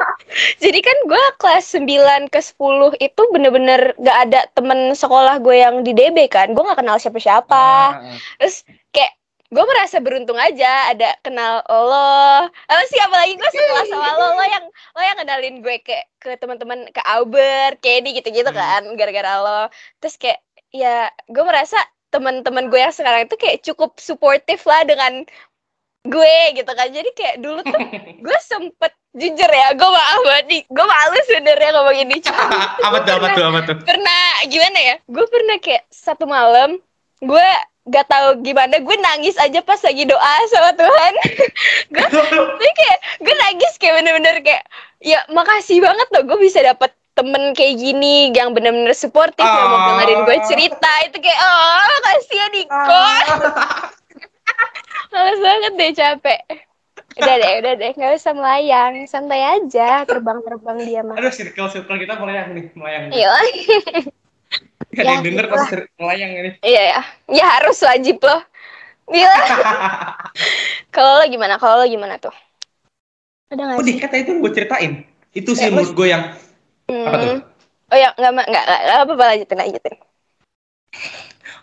Jadi 0.64 0.80
kan 0.80 0.96
gue 1.04 1.24
kelas 1.36 1.76
9 1.76 2.32
ke 2.32 2.40
10 2.40 2.96
itu 2.96 3.22
bener-bener 3.28 3.92
gak 4.00 4.18
ada 4.32 4.40
temen 4.56 4.96
sekolah 4.96 5.36
gue 5.44 5.60
yang 5.60 5.84
di 5.84 5.92
DB 5.92 6.32
kan. 6.32 6.56
Gue 6.56 6.64
gak 6.64 6.80
kenal 6.80 6.96
siapa-siapa. 6.96 8.00
Terus 8.40 8.64
kayak 8.96 9.12
gue 9.52 9.64
merasa 9.68 10.00
beruntung 10.00 10.40
aja 10.40 10.88
ada 10.88 11.12
kenal 11.20 11.60
lo. 11.68 12.48
Apa 12.48 12.82
sih 12.88 12.96
apalagi 13.04 13.36
gue 13.36 13.50
sekolah 13.52 13.84
sama 13.84 14.16
lo, 14.16 14.32
lo 14.32 14.44
yang 14.48 14.64
lo 14.96 15.02
yang 15.04 15.18
kenalin 15.20 15.60
gue 15.60 15.76
ke 15.84 15.92
ke 16.24 16.40
teman-teman 16.40 16.88
ke 16.88 17.04
Albert, 17.04 17.84
Kenny 17.84 18.16
gitu-gitu 18.16 18.48
Hmm. 18.48 18.56
kan 18.56 18.82
gara-gara 18.96 19.44
lo. 19.44 19.60
Terus 20.00 20.16
kayak 20.16 20.40
ya 20.72 21.12
gue 21.28 21.44
merasa 21.44 21.76
teman-teman 22.08 22.72
gue 22.72 22.80
yang 22.80 22.94
sekarang 22.94 23.28
itu 23.28 23.36
kayak 23.36 23.60
cukup 23.64 23.96
suportif 24.00 24.64
lah 24.64 24.84
dengan 24.84 25.24
gue 26.08 26.36
gitu 26.56 26.72
kan. 26.72 26.88
Jadi 26.88 27.10
kayak 27.12 27.36
dulu 27.42 27.60
tuh 27.64 27.80
gue 28.24 28.38
sempet 28.42 28.92
jujur 29.16 29.50
ya, 29.50 29.74
gue 29.74 29.88
maaf 29.88 30.20
banget 30.28 30.46
nih, 30.48 30.62
gue 30.68 30.86
malu 30.86 31.18
sebenarnya 31.28 31.70
ngomong 31.76 31.96
ini. 31.96 32.16
Cuma 32.24 32.44
apa 32.86 32.96
tuh 33.04 33.12
apa 33.18 33.26
tuh 33.34 33.44
apa 33.44 33.58
tuh? 33.66 33.76
pernah 33.84 34.22
gimana 34.48 34.78
ya? 34.78 34.94
Gue 35.06 35.24
pernah 35.28 35.56
kayak 35.60 35.84
satu 35.92 36.24
malam 36.28 36.80
gue 37.18 37.48
gak 37.88 38.04
tahu 38.04 38.44
gimana 38.44 38.78
gue 38.78 38.96
nangis 39.00 39.34
aja 39.40 39.58
pas 39.64 39.80
lagi 39.80 40.04
doa 40.06 40.34
sama 40.52 40.70
Tuhan. 40.76 41.12
Gue 41.90 42.70
kayak 42.76 42.98
gue 43.24 43.34
nangis 43.34 43.72
kayak 43.80 43.94
bener-bener 44.00 44.36
kayak 44.44 44.64
ya 45.02 45.22
makasih 45.30 45.78
banget 45.82 46.08
loh 46.14 46.22
gue 46.26 46.38
bisa 46.42 46.62
dapet 46.62 46.90
temen 47.18 47.42
kayak 47.50 47.74
gini 47.76 48.30
yang 48.30 48.54
bener-bener 48.54 48.94
suportif 48.94 49.42
yang 49.42 49.66
mau 49.66 49.74
Ah. 49.76 49.86
dengerin 49.92 50.20
gue 50.22 50.38
cerita 50.46 50.92
itu 51.02 51.18
kayak 51.18 51.40
oh 51.40 51.82
makasih 51.98 52.36
ya 52.36 52.46
Niko 52.48 53.02
males 55.12 55.40
banget 55.40 55.72
deh 55.74 55.92
capek 55.92 56.40
udah 57.18 57.34
deh 57.36 57.52
udah 57.58 57.72
deh 57.74 57.90
nggak 57.92 58.12
usah 58.14 58.32
melayang 58.32 58.94
santai 59.04 59.42
aja 59.42 60.04
terbang-terbang 60.04 60.78
dia 60.80 61.00
mah 61.02 61.18
Aduh 61.18 61.32
circle 61.32 61.66
circle 61.66 61.98
kita 61.98 62.14
melayang 62.14 62.54
nih 62.54 62.66
melayang. 62.72 63.02
iya 63.10 63.34
Gak 64.88 65.04
ada 65.04 65.04
Ya, 65.04 65.12
yang 65.12 65.22
denger 65.22 65.44
gitulah. 65.44 65.60
pasti 65.60 65.74
melayang 65.96 66.30
ini. 66.32 66.50
Iya 66.60 66.82
ya, 66.88 67.00
ya 67.28 67.44
harus 67.46 67.76
wajib 67.78 68.16
loh. 68.18 68.40
Gila. 69.06 69.36
Kalau 70.94 71.20
lo 71.20 71.24
gimana? 71.28 71.54
Kalau 71.56 71.76
lo 71.76 71.86
gimana 71.86 72.16
tuh? 72.16 72.32
Ada 73.48 73.62
nggak 73.62 73.76
Oh 73.76 73.84
sih? 73.84 73.94
dikata 73.94 74.16
itu 74.16 74.32
gue 74.40 74.50
ceritain. 74.50 74.92
Itu 75.30 75.52
sih 75.52 75.68
Ya, 75.68 75.70
menurut 75.70 75.92
gue 75.92 76.08
yang 76.08 76.32
apa 77.04 77.16
tuh? 77.18 77.34
Hmm. 77.34 77.38
Oh 77.88 77.96
ya, 77.96 78.08
nggak 78.16 78.32
nggak 78.36 78.64
nggak 78.64 78.96
apa-apa 79.04 79.24
lanjutin 79.32 79.58
lanjutin. 79.58 79.94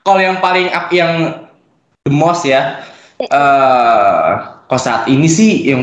kalau 0.06 0.22
yang 0.22 0.38
paling 0.40 0.70
up 0.70 0.88
yang 0.94 1.12
the 2.06 2.14
most 2.14 2.46
ya 2.46 2.86
eh 3.32 4.32
kalau 4.68 4.82
saat 4.82 5.06
ini 5.08 5.26
sih 5.30 5.70
yang 5.70 5.82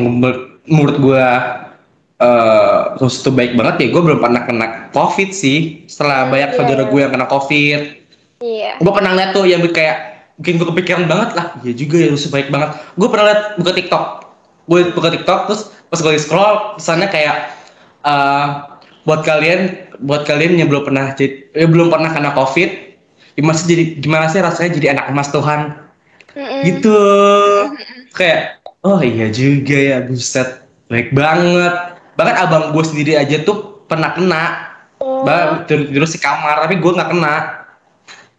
menurut 0.66 0.96
gue 0.98 1.24
eh 2.22 2.80
terus 2.98 3.18
itu 3.18 3.30
baik 3.34 3.58
banget 3.58 3.74
ya 3.82 3.86
gue 3.90 4.02
belum 4.02 4.20
pernah 4.22 4.42
kena 4.46 4.66
covid 4.94 5.34
sih 5.34 5.82
setelah 5.90 6.30
Hmm, 6.30 6.30
banyak 6.30 6.50
iya, 6.54 6.56
saudara 6.56 6.82
gue 6.86 7.00
yang 7.02 7.12
kena 7.12 7.26
covid 7.26 7.80
Iya. 8.42 8.82
gue 8.82 8.92
pernah 8.92 9.12
lihat 9.14 9.30
tuh 9.34 9.46
yang 9.46 9.62
kayak 9.70 9.98
bikin 10.38 10.58
gue 10.58 10.66
kepikiran 10.70 11.04
banget 11.06 11.30
lah 11.38 11.46
ya 11.62 11.72
juga 11.74 11.96
ya 11.98 12.08
terus 12.10 12.26
baik 12.26 12.50
banget 12.50 12.74
gue 12.98 13.08
pernah 13.10 13.26
lihat 13.30 13.40
buka 13.58 13.72
tiktok 13.74 14.04
gue 14.66 14.80
buka 14.94 15.08
tiktok 15.14 15.40
terus 15.50 15.62
pas 15.90 15.98
gue 15.98 16.14
scroll 16.18 16.54
kesannya 16.78 17.08
kayak 17.10 17.36
eh 18.06 18.46
buat 19.02 19.26
kalian 19.26 19.90
buat 20.02 20.22
kalian 20.26 20.58
yang 20.62 20.68
belum 20.70 20.86
pernah 20.86 21.14
jadi 21.18 21.50
eh, 21.54 21.68
belum 21.68 21.90
pernah 21.90 22.10
kena 22.14 22.30
covid 22.34 22.70
gimana 23.34 23.56
sih 23.58 23.68
jadi 23.70 23.84
gimana 23.98 24.24
sih 24.30 24.40
rasanya 24.42 24.70
jadi 24.78 24.86
anak 24.98 25.06
emas 25.10 25.28
Tuhan 25.32 25.60
Mm-mm. 26.32 26.62
gitu 26.64 26.98
kayak 28.14 28.62
oh 28.86 29.00
iya 29.02 29.28
juga 29.32 29.76
ya 29.76 29.98
buset 30.04 30.64
baik 30.86 31.10
banget 31.12 31.74
bahkan 32.14 32.36
abang 32.46 32.64
gue 32.70 32.84
sendiri 32.84 33.18
aja 33.18 33.42
tuh 33.42 33.84
pernah 33.88 34.12
kena 34.14 34.44
Oh, 35.02 35.26
bahkan 35.26 35.66
tidur, 35.66 36.06
di 36.06 36.18
kamar 36.22 36.62
tapi 36.62 36.78
gue 36.78 36.92
nggak 36.94 37.10
kena 37.10 37.62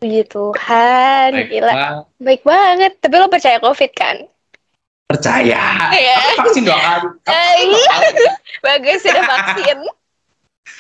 puji 0.03 0.27
Tuhan, 0.27 1.29
baik 1.32 1.48
gila. 1.48 1.72
banget. 1.72 2.03
Baik 2.20 2.41
banget. 2.43 2.91
Tapi 3.00 3.15
lo 3.15 3.27
percaya 3.32 3.58
COVID 3.63 3.91
kan? 3.96 4.15
percaya 5.08 5.63
Iya. 5.96 6.15
Aku 6.20 6.51
vaksin 6.51 6.63
dua 6.67 6.75
kali 6.75 7.08
Eh, 7.32 7.53
iya. 7.72 7.96
Bagus 8.65 9.00
sudah 9.00 9.24
vaksin. 9.24 9.77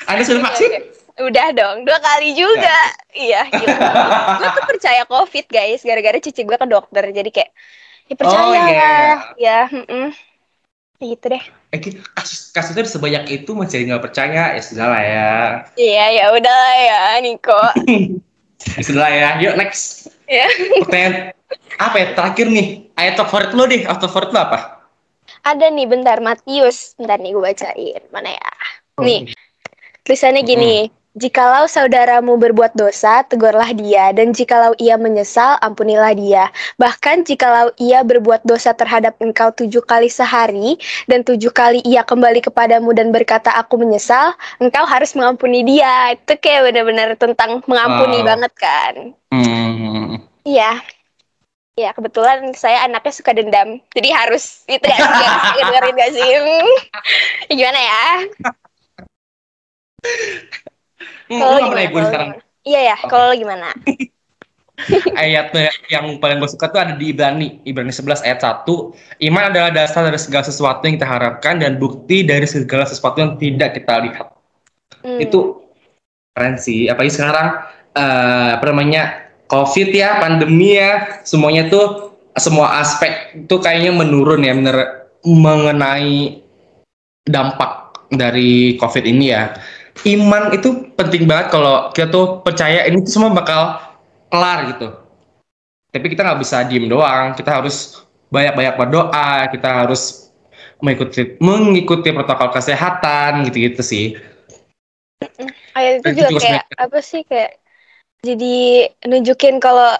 Anda 0.07 0.23
sudah 0.23 0.41
vaksin. 0.43 0.71
Udah 1.13 1.53
dong, 1.53 1.85
dua 1.85 2.01
kali 2.01 2.33
juga. 2.33 2.77
Iya, 3.13 3.45
gila. 3.45 3.77
gue 4.41 4.49
tuh 4.49 4.65
percaya 4.65 5.01
COVID 5.05 5.45
guys, 5.45 5.85
gara-gara 5.85 6.17
cici 6.17 6.41
gue 6.41 6.57
ke 6.57 6.65
dokter. 6.65 7.05
Jadi 7.13 7.29
kayak, 7.29 7.51
ya 8.09 8.15
percaya 8.17 8.41
Oh, 8.41 8.53
iya. 8.53 8.81
lah. 8.81 9.17
Ya, 9.37 9.57
mm-mm. 9.69 10.09
Ya 10.97 11.05
gitu 11.13 11.25
deh. 11.29 11.43
eh, 11.73 11.79
kasus 12.15 12.53
kasusnya 12.55 12.85
sebanyak 12.87 13.23
itu 13.43 13.51
masih 13.53 13.83
nggak 13.83 13.99
percaya 14.01 14.55
ya 14.55 14.61
sudah 14.63 14.87
lah 14.87 15.01
ya 15.03 15.29
Iya, 15.75 16.05
ya 16.17 16.25
udah 16.31 16.55
lah 16.55 16.75
ya, 16.79 16.99
Niko. 17.19 17.61
Sudah 18.87 19.09
ya, 19.11 19.29
yuk 19.43 19.59
next. 19.59 20.07
Ya. 20.23 20.47
Pertanyaan 20.79 21.35
apa 21.75 21.95
ya 21.99 22.07
terakhir 22.15 22.47
nih? 22.47 22.67
Ayat 22.95 23.19
favorit 23.19 23.51
lo 23.51 23.67
deh, 23.67 23.83
ayat 23.83 23.99
favorit 23.99 24.31
lo 24.31 24.39
apa? 24.39 24.59
Ada 25.43 25.67
nih 25.67 25.87
bentar 25.87 26.17
Matius. 26.23 26.95
Bentar 26.95 27.19
nih 27.19 27.35
gue 27.35 27.43
bacain. 27.43 28.01
Mana 28.15 28.29
ya? 28.31 28.49
Nih. 29.03 29.19
Tulisannya 30.03 30.43
gini. 30.43 30.75
Jikalau 31.13 31.69
saudaramu 31.69 32.41
berbuat 32.41 32.73
dosa, 32.73 33.21
tegurlah 33.21 33.69
dia, 33.77 34.09
dan 34.17 34.33
jikalau 34.33 34.73
ia 34.81 34.97
menyesal, 34.97 35.61
ampunilah 35.61 36.09
dia. 36.17 36.49
Bahkan 36.81 37.29
jikalau 37.29 37.69
ia 37.77 38.01
berbuat 38.01 38.41
dosa 38.41 38.73
terhadap 38.73 39.21
engkau 39.21 39.53
tujuh 39.53 39.85
kali 39.85 40.09
sehari, 40.09 40.73
dan 41.05 41.21
tujuh 41.21 41.53
kali 41.53 41.85
ia 41.85 42.01
kembali 42.01 42.41
kepadamu 42.41 42.97
dan 42.97 43.13
berkata, 43.13 43.53
aku 43.53 43.77
menyesal, 43.77 44.33
engkau 44.57 44.89
harus 44.89 45.13
mengampuni 45.13 45.61
dia. 45.61 46.17
Itu 46.17 46.33
kayak 46.33 46.73
benar-benar 46.73 47.13
tentang 47.13 47.61
mengampuni 47.69 48.25
Wow. 48.25 48.27
banget 48.33 48.53
kan. 48.57 48.93
Hmm. 49.29 50.17
Iya. 50.49 50.81
Ya, 51.77 51.93
kebetulan 51.93 52.57
saya 52.57 52.89
anaknya 52.89 53.13
suka 53.13 53.37
dendam. 53.37 53.77
Jadi 53.93 54.09
harus 54.09 54.65
itu 54.65 54.81
ya, 54.81 54.97
harus 54.97 55.61
dengerin 55.61 55.93
gak 55.93 56.11
sih? 56.17 56.31
Hmm. 56.41 56.73
Gimana 57.53 57.79
ya? 57.85 58.05
Hmm, 61.31 61.39
Kalau 61.39 61.57
gimana? 61.71 62.07
sekarang. 62.07 62.29
Iya 62.63 62.79
ya, 62.93 62.95
kalau 63.07 63.31
gimana? 63.35 63.69
Ayatnya 65.15 65.69
yang 65.87 66.17
paling 66.17 66.41
gue 66.41 66.49
suka 66.49 66.67
tuh 66.67 66.81
ada 66.81 66.93
di 66.97 67.13
Ibrani, 67.13 67.61
Ibrani 67.63 67.93
11 67.93 68.25
ayat 68.25 68.39
1. 68.41 68.65
Iman 69.21 69.53
adalah 69.53 69.71
dasar 69.71 70.03
dari 70.09 70.19
segala 70.19 70.43
sesuatu 70.43 70.81
yang 70.83 70.97
kita 70.97 71.07
harapkan 71.07 71.61
dan 71.61 71.77
bukti 71.77 72.25
dari 72.25 72.43
segala 72.49 72.83
sesuatu 72.83 73.21
yang 73.21 73.37
tidak 73.37 73.77
kita 73.77 73.93
lihat. 74.01 74.27
Hmm. 75.05 75.19
Itu 75.21 75.69
keren 76.33 76.57
sih. 76.57 76.89
Apalagi 76.89 77.13
sekarang 77.13 77.47
eh 77.93 78.49
apa 78.57 78.65
namanya 78.73 79.29
COVID 79.45 79.89
ya, 79.93 80.17
pandemi 80.17 80.73
ya, 80.73 81.21
semuanya 81.21 81.69
tuh 81.69 82.17
semua 82.33 82.81
aspek 82.81 83.45
itu 83.45 83.55
kayaknya 83.61 83.93
menurun 83.93 84.41
ya 84.41 84.57
mengenai 85.21 86.41
dampak 87.29 88.01
dari 88.09 88.75
COVID 88.81 89.05
ini 89.05 89.29
ya. 89.29 89.53
Iman 90.03 90.49
itu 90.57 90.89
penting 90.97 91.29
banget 91.29 91.53
kalau 91.53 91.93
kita 91.93 92.09
tuh 92.09 92.41
percaya 92.41 92.89
ini 92.89 93.05
tuh 93.05 93.13
semua 93.13 93.29
bakal 93.29 93.77
kelar 94.33 94.73
gitu. 94.73 94.87
Tapi 95.93 96.05
kita 96.09 96.25
nggak 96.25 96.41
bisa 96.41 96.65
diem 96.65 96.89
doang, 96.89 97.37
kita 97.37 97.61
harus 97.61 98.01
banyak-banyak 98.33 98.73
berdoa, 98.73 99.45
kita 99.53 99.69
harus 99.85 100.33
mengikuti 100.81 101.37
mengikuti 101.37 102.09
protokol 102.09 102.49
kesehatan 102.49 103.45
gitu-gitu 103.47 103.85
sih. 103.85 104.17
Ayat 105.77 106.01
itu 106.01 106.09
Itu 106.09 106.17
juga 106.19 106.29
juga 106.33 106.41
kayak 106.41 106.65
apa 106.75 106.99
sih 106.99 107.21
kayak 107.23 107.51
jadi 108.25 108.89
nunjukin 109.07 109.61
kalau 109.61 109.93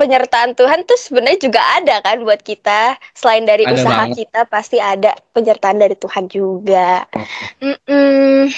penyertaan 0.00 0.56
Tuhan 0.56 0.88
tuh 0.88 0.96
sebenarnya 0.96 1.40
juga 1.44 1.60
ada 1.76 2.00
kan 2.00 2.24
buat 2.24 2.40
kita 2.40 2.96
selain 3.12 3.44
dari 3.44 3.68
Ada 3.68 3.76
usaha 3.76 4.08
banget. 4.08 4.24
kita 4.24 4.40
pasti 4.48 4.80
ada 4.80 5.12
penyertaan 5.36 5.76
dari 5.76 5.92
Tuhan 5.92 6.24
juga. 6.32 7.04
Mm-mm. 7.60 8.48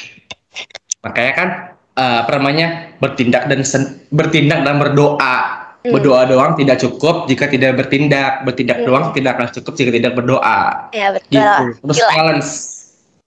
Makanya 1.03 1.33
kan 1.35 1.49
eh, 1.93 2.17
apa 2.25 2.31
namanya 2.39 2.67
bertindak 2.99 3.49
dan 3.51 3.61
sen- 3.63 4.07
bertindak 4.11 4.63
dan 4.65 4.79
berdoa. 4.79 5.37
Hmm. 5.83 5.99
Berdoa 5.99 6.31
doang 6.31 6.55
tidak 6.55 6.79
cukup 6.79 7.27
jika 7.27 7.51
tidak 7.51 7.75
bertindak. 7.75 8.47
Bertindak 8.47 8.83
Hmm. 8.83 8.87
doang 8.87 9.05
tidak 9.11 9.35
akan 9.35 9.51
cukup 9.51 9.73
jika 9.75 9.91
tidak 9.91 10.13
berdoa. 10.15 10.89
Ya 10.95 11.11
betul. 11.11 11.35
Gitu. 11.35 11.65
Terus 11.83 11.99
Gila. 11.99 12.11
balance. 12.15 12.51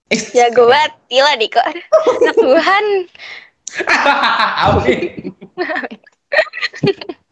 Jago 0.06 0.70
banget, 0.70 0.92
gila 1.10 1.32
nih 1.34 1.48
kok. 1.50 1.66
Anak 1.66 2.36
Tuhan. 2.38 2.84
Amin. 4.62 5.34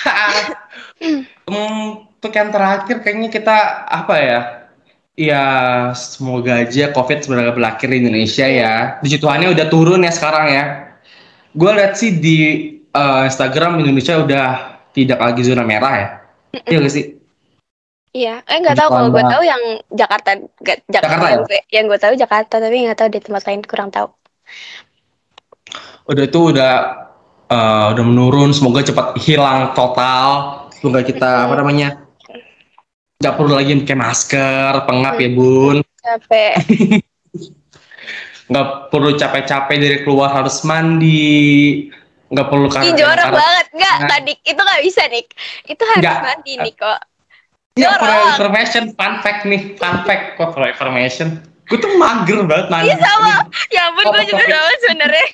Untuk 1.50 2.32
yang 2.32 2.50
terakhir 2.52 2.96
kayaknya 3.02 3.28
kita 3.32 3.56
apa 3.86 4.14
ya? 4.20 4.40
Ya 5.20 5.44
semoga 5.92 6.64
aja 6.64 6.96
COVID 6.96 7.18
sebenarnya 7.20 7.52
berakhir 7.52 7.92
di 7.92 8.00
Indonesia 8.00 8.48
ya. 8.48 8.96
Puji 9.04 9.20
Tuhannya 9.20 9.52
udah 9.52 9.66
turun 9.68 10.00
ya 10.00 10.12
sekarang 10.16 10.48
ya. 10.48 10.64
Gue 11.52 11.76
lihat 11.76 12.00
sih 12.00 12.16
di 12.16 12.38
eh, 12.88 13.22
Instagram 13.28 13.84
Indonesia 13.84 14.16
udah 14.16 14.46
tidak 14.96 15.20
lagi 15.20 15.44
zona 15.44 15.60
merah 15.60 15.92
ya. 15.92 16.08
Iya 16.64 16.78
gak 16.80 16.94
sih? 16.96 17.04
Iya, 18.10 18.42
eh 18.42 18.58
nggak 18.58 18.74
tahu 18.74 18.90
kalau 18.90 19.08
gue 19.14 19.22
tahu 19.22 19.42
yang 19.46 19.62
Jakarta, 19.94 20.34
nggak 20.34 20.78
Jakarta, 20.90 21.14
Jakarta 21.14 21.30
yang, 21.30 21.42
gue, 21.46 21.60
yang 21.70 21.84
gue 21.86 21.98
tahu 22.02 22.14
Jakarta 22.18 22.54
tapi 22.58 22.76
nggak 22.82 22.98
tahu 22.98 23.10
di 23.14 23.20
tempat 23.22 23.42
lain 23.46 23.62
kurang 23.62 23.88
tahu. 23.94 24.08
Udah 26.10 26.24
itu 26.26 26.40
udah 26.50 26.74
eh, 27.46 27.86
udah 27.94 28.04
menurun. 28.08 28.50
Semoga 28.50 28.82
cepat 28.82 29.14
hilang 29.20 29.76
total. 29.76 30.26
Semoga 30.74 31.04
kita 31.04 31.44
apa 31.44 31.54
namanya 31.60 31.99
nggak 33.20 33.34
perlu 33.36 33.52
lagi 33.52 33.72
pakai 33.84 33.96
masker, 33.96 34.72
pengap 34.88 35.14
ya 35.20 35.28
bun. 35.30 35.76
Capek. 36.00 36.52
nggak 38.50 38.66
perlu 38.90 39.14
capek-capek 39.14 39.76
dari 39.78 39.98
keluar 40.02 40.34
harus 40.34 40.66
mandi 40.66 41.86
nggak 42.26 42.46
perlu 42.46 42.66
karena 42.66 42.94
jorok 42.94 43.26
banget, 43.30 43.66
nggak 43.74 43.96
Nah. 44.00 44.08
tadi 44.08 44.32
itu 44.40 44.58
nggak 44.58 44.82
bisa 44.82 45.02
nih. 45.06 45.24
Itu 45.66 45.82
harus 45.84 46.02
Nggak. 46.02 46.20
mandi 46.24 46.52
nih 46.58 46.74
kok. 46.74 47.00
ya 47.78 47.88
for 47.96 48.06
jorok. 48.06 48.28
information 48.34 48.82
fun 48.94 49.14
fact 49.22 49.42
nih 49.46 49.62
fun 49.76 50.02
fact 50.02 50.34
kok 50.34 50.50
for 50.50 50.66
information 50.66 51.38
gue 51.70 51.78
tuh 51.78 51.94
mager 51.94 52.42
banget 52.42 52.66
mandi 52.66 52.90
Iya 52.90 52.96
sama. 52.98 53.46
Ya 53.70 53.80
ampun 53.86 54.04
gue 54.10 54.22
juga 54.26 54.44
sama 54.48 54.74
sebenarnya. 54.80 55.26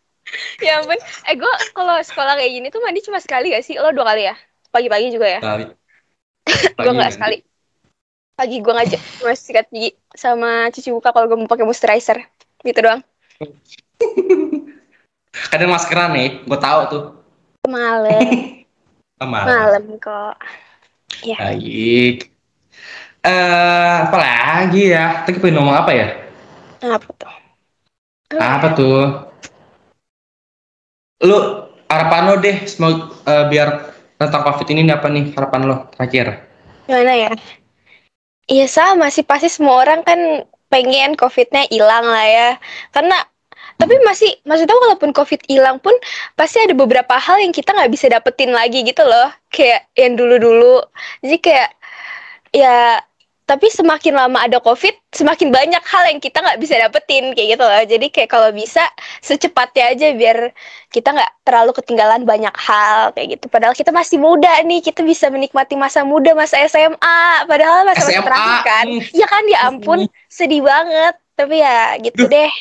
ya 0.66 0.72
ampun. 0.76 0.98
Eh 1.24 1.34
gue 1.36 1.52
kalau 1.72 1.96
sekolah 2.00 2.36
kayak 2.36 2.52
gini 2.52 2.66
tuh 2.68 2.80
mandi 2.80 3.00
cuma 3.00 3.16
sekali 3.16 3.52
gak 3.52 3.64
sih? 3.64 3.80
Lo 3.80 3.88
dua 3.90 4.12
kali 4.12 4.28
ya? 4.28 4.34
Pagi-pagi 4.68 5.08
juga 5.08 5.26
ya? 5.26 5.40
Sekali. 5.40 5.64
Gue 6.76 6.86
nggak 6.86 6.96
mandi. 6.96 7.12
sekali. 7.12 7.36
Pagi 8.34 8.56
gue 8.58 8.72
ngajak 8.72 9.00
cuma 9.20 9.32
sikat 9.32 9.66
gigi 9.68 9.90
sama 10.12 10.68
cuci 10.68 10.88
muka 10.90 11.08
kalau 11.10 11.26
gue 11.26 11.36
mau 11.36 11.46
pakai 11.46 11.64
moisturizer. 11.64 12.18
Gitu 12.60 12.78
doang. 12.78 13.00
kadang 15.50 15.70
maskeran 15.70 16.10
nih 16.10 16.42
gue 16.42 16.58
tahu 16.58 16.80
tuh 16.90 17.02
Malam. 17.64 18.18
sama 19.14 19.38
Malam 19.46 19.84
kok. 19.96 20.34
Ya. 21.20 21.36
baik 21.38 22.32
eh 23.20 23.94
apa 24.08 24.16
lagi 24.16 24.88
ya 24.88 25.20
tadi 25.22 25.36
pengen 25.36 25.60
ngomong 25.60 25.76
apa 25.76 25.92
ya 25.92 26.08
Apa 26.80 27.08
tuh? 27.12 27.32
apa 28.32 28.66
tuh 28.72 28.98
lu 31.20 31.38
harapan 31.84 32.22
lo 32.24 32.34
deh 32.40 32.56
semoga 32.64 33.12
eh, 33.28 33.44
biar 33.46 33.89
tentang 34.20 34.44
covid 34.44 34.68
ini 34.68 34.92
apa 34.92 35.08
nih 35.08 35.32
harapan 35.32 35.60
lo 35.64 35.88
terakhir 35.96 36.50
Gimana 36.90 37.14
ya? 37.14 37.32
Iya 38.50 38.66
sama 38.66 39.14
sih 39.14 39.22
pasti 39.22 39.46
semua 39.46 39.78
orang 39.86 40.02
kan 40.02 40.42
pengen 40.66 41.14
covidnya 41.14 41.70
hilang 41.70 42.02
lah 42.02 42.26
ya. 42.26 42.50
Karena 42.90 43.14
tapi 43.78 43.94
masih 44.02 44.34
maksudnya 44.42 44.74
walaupun 44.74 45.14
covid 45.14 45.38
hilang 45.46 45.78
pun 45.78 45.94
pasti 46.34 46.58
ada 46.58 46.74
beberapa 46.74 47.14
hal 47.14 47.38
yang 47.38 47.54
kita 47.54 47.70
nggak 47.70 47.94
bisa 47.94 48.10
dapetin 48.10 48.50
lagi 48.50 48.82
gitu 48.82 49.06
loh. 49.06 49.30
Kayak 49.54 49.86
yang 49.94 50.18
dulu-dulu. 50.18 50.82
Jadi 51.22 51.36
kayak 51.38 51.70
ya 52.50 52.98
tapi 53.50 53.66
semakin 53.66 54.14
lama 54.14 54.46
ada 54.46 54.62
covid 54.62 54.94
semakin 55.10 55.50
banyak 55.50 55.82
hal 55.82 56.06
yang 56.06 56.22
kita 56.22 56.38
nggak 56.38 56.62
bisa 56.62 56.78
dapetin 56.78 57.34
kayak 57.34 57.58
gitu 57.58 57.64
loh. 57.66 57.82
Jadi 57.82 58.06
kayak 58.14 58.30
kalau 58.30 58.54
bisa 58.54 58.86
secepatnya 59.18 59.90
aja 59.90 60.06
biar 60.14 60.54
kita 60.94 61.10
nggak 61.10 61.42
terlalu 61.42 61.74
ketinggalan 61.74 62.22
banyak 62.22 62.54
hal 62.54 63.10
kayak 63.10 63.34
gitu. 63.34 63.50
Padahal 63.50 63.74
kita 63.74 63.90
masih 63.90 64.22
muda 64.22 64.54
nih, 64.62 64.78
kita 64.78 65.02
bisa 65.02 65.26
menikmati 65.34 65.74
masa 65.74 66.06
muda, 66.06 66.30
masa 66.38 66.62
SMA. 66.70 67.22
Padahal 67.50 67.90
masa, 67.90 68.06
-masa 68.06 68.14
SMA, 68.14 68.26
terakhir 68.30 68.58
kan. 68.62 68.86
Iya 69.10 69.26
kan, 69.26 69.42
ya 69.50 69.58
ampun, 69.66 69.98
sedih 70.30 70.62
banget. 70.62 71.18
Tapi 71.34 71.54
ya 71.58 71.98
gitu 71.98 72.30
deh. 72.30 72.52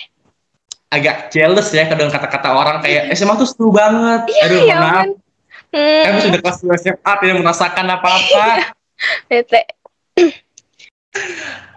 agak 0.89 1.29
jealous 1.29 1.69
ya 1.69 1.85
kadang 1.85 2.09
kata-kata 2.09 2.49
orang 2.49 2.81
kayak 2.81 3.13
SMA 3.13 3.37
tuh 3.37 3.45
seru 3.45 3.69
banget. 3.69 4.25
Iya, 4.25 4.41
Aduh, 4.49 4.61
ya 4.65 4.75
maaf. 4.81 4.89
ampun. 5.05 5.09
Hmm, 5.69 6.01
Kami 6.01 6.17
sudah 6.25 6.39
kelas 6.41 6.57
2 6.65 6.81
SMA 6.81 7.11
tidak 7.21 7.35
merasakan 7.45 7.85
apa-apa. 7.93 8.45
bete. 9.29 9.61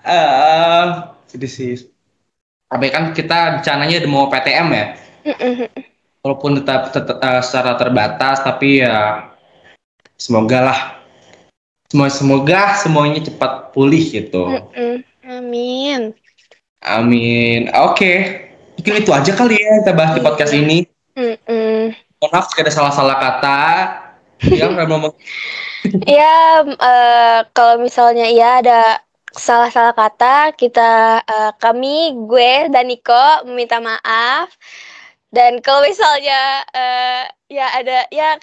Eh, 0.02 0.84
jadi 1.30 1.46
sih. 1.48 1.88
Tapi 2.68 2.86
kan 2.88 3.12
kita 3.12 3.60
rencananya 3.60 4.02
mau 4.08 4.32
PTM 4.32 4.68
ya. 4.72 4.86
Walaupun 6.22 6.62
tetap, 6.62 6.90
tetap 6.94 7.18
eh, 7.20 7.42
secara 7.42 7.78
terbatas, 7.78 8.42
tapi 8.42 8.82
ya 8.82 9.28
semoga 10.16 10.58
lah. 10.72 10.80
Semoga, 11.92 12.08
semoga 12.08 12.62
semuanya 12.80 13.20
cepat 13.20 13.76
pulih 13.76 14.00
gitu. 14.00 14.48
Mm-mm. 14.48 15.04
Amin. 15.28 16.16
Amin. 16.80 17.68
Oke. 17.76 18.48
Mungkin 18.80 19.04
itu 19.04 19.10
aja 19.12 19.32
kali 19.36 19.60
ya 19.60 19.84
kita 19.84 19.92
bahas 19.92 20.16
di 20.16 20.24
podcast 20.24 20.56
ini. 20.56 20.88
Mm-mm. 21.12 21.92
Maaf 22.24 22.48
jika 22.50 22.64
ada 22.64 22.72
salah-salah 22.72 23.16
kata. 23.20 23.60
Ya, 24.48 24.66
mau 24.72 25.14
Ya, 26.18 26.64
eh, 26.64 27.38
kalau 27.54 27.84
misalnya 27.84 28.26
ya 28.32 28.64
ada 28.64 29.04
salah-salah 29.34 29.94
kata, 29.96 30.52
kita 30.56 31.22
eh, 31.24 31.52
kami, 31.58 32.14
gue 32.28 32.68
dan 32.72 32.88
Niko 32.88 33.48
meminta 33.48 33.80
maaf. 33.80 34.52
Dan 35.32 35.64
kalau 35.64 35.80
misalnya 35.88 36.60
uh, 36.76 37.24
ya 37.48 37.66
ada 37.72 38.04
ya 38.12 38.36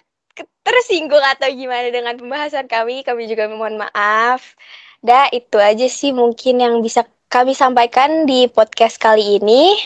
tersinggung 0.66 1.22
atau 1.22 1.46
gimana 1.54 1.94
dengan 1.94 2.18
pembahasan 2.18 2.66
kami, 2.66 3.06
kami 3.06 3.30
juga 3.30 3.46
mohon 3.46 3.78
maaf. 3.78 4.58
Dah 5.06 5.30
itu 5.30 5.62
aja 5.62 5.86
sih 5.86 6.10
mungkin 6.10 6.58
yang 6.58 6.82
bisa 6.82 7.06
kami 7.30 7.54
sampaikan 7.54 8.26
di 8.26 8.50
podcast 8.50 8.98
kali 8.98 9.38
ini. 9.38 9.78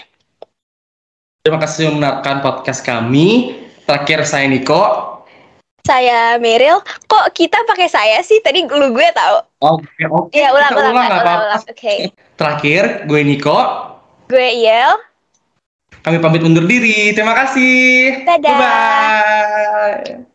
Terima 1.43 1.59
kasih 1.59 1.91
mendengarkan 1.91 2.39
podcast 2.39 2.87
kami. 2.87 3.51
Terakhir 3.83 4.23
saya 4.23 4.47
Niko. 4.47 5.12
Saya 5.83 6.39
Meryl. 6.39 6.79
Kok 7.11 7.35
kita 7.35 7.59
pakai 7.67 7.91
saya 7.91 8.23
sih? 8.23 8.39
Tadi 8.39 8.63
lu 8.63 8.95
gue 8.95 9.07
tahu. 9.11 9.35
Oke, 9.59 9.83
okay, 9.83 10.05
oke. 10.07 10.31
Okay. 10.31 10.39
Ya, 10.39 10.55
ulang, 10.55 10.71
ulang, 10.79 10.93
ulang, 10.95 11.11
ulang, 11.11 11.39
ulang. 11.43 11.63
Oke. 11.67 11.75
Okay. 11.75 11.99
Terakhir, 12.39 13.03
gue 13.03 13.19
Niko. 13.19 13.59
Gue 14.31 14.47
Iel. 14.63 14.95
Kami 16.03 16.23
pamit 16.23 16.43
undur 16.43 16.63
diri. 16.63 17.11
Terima 17.11 17.35
kasih. 17.35 18.23
Dadah. 18.23 18.59
Bye-bye. 18.59 20.32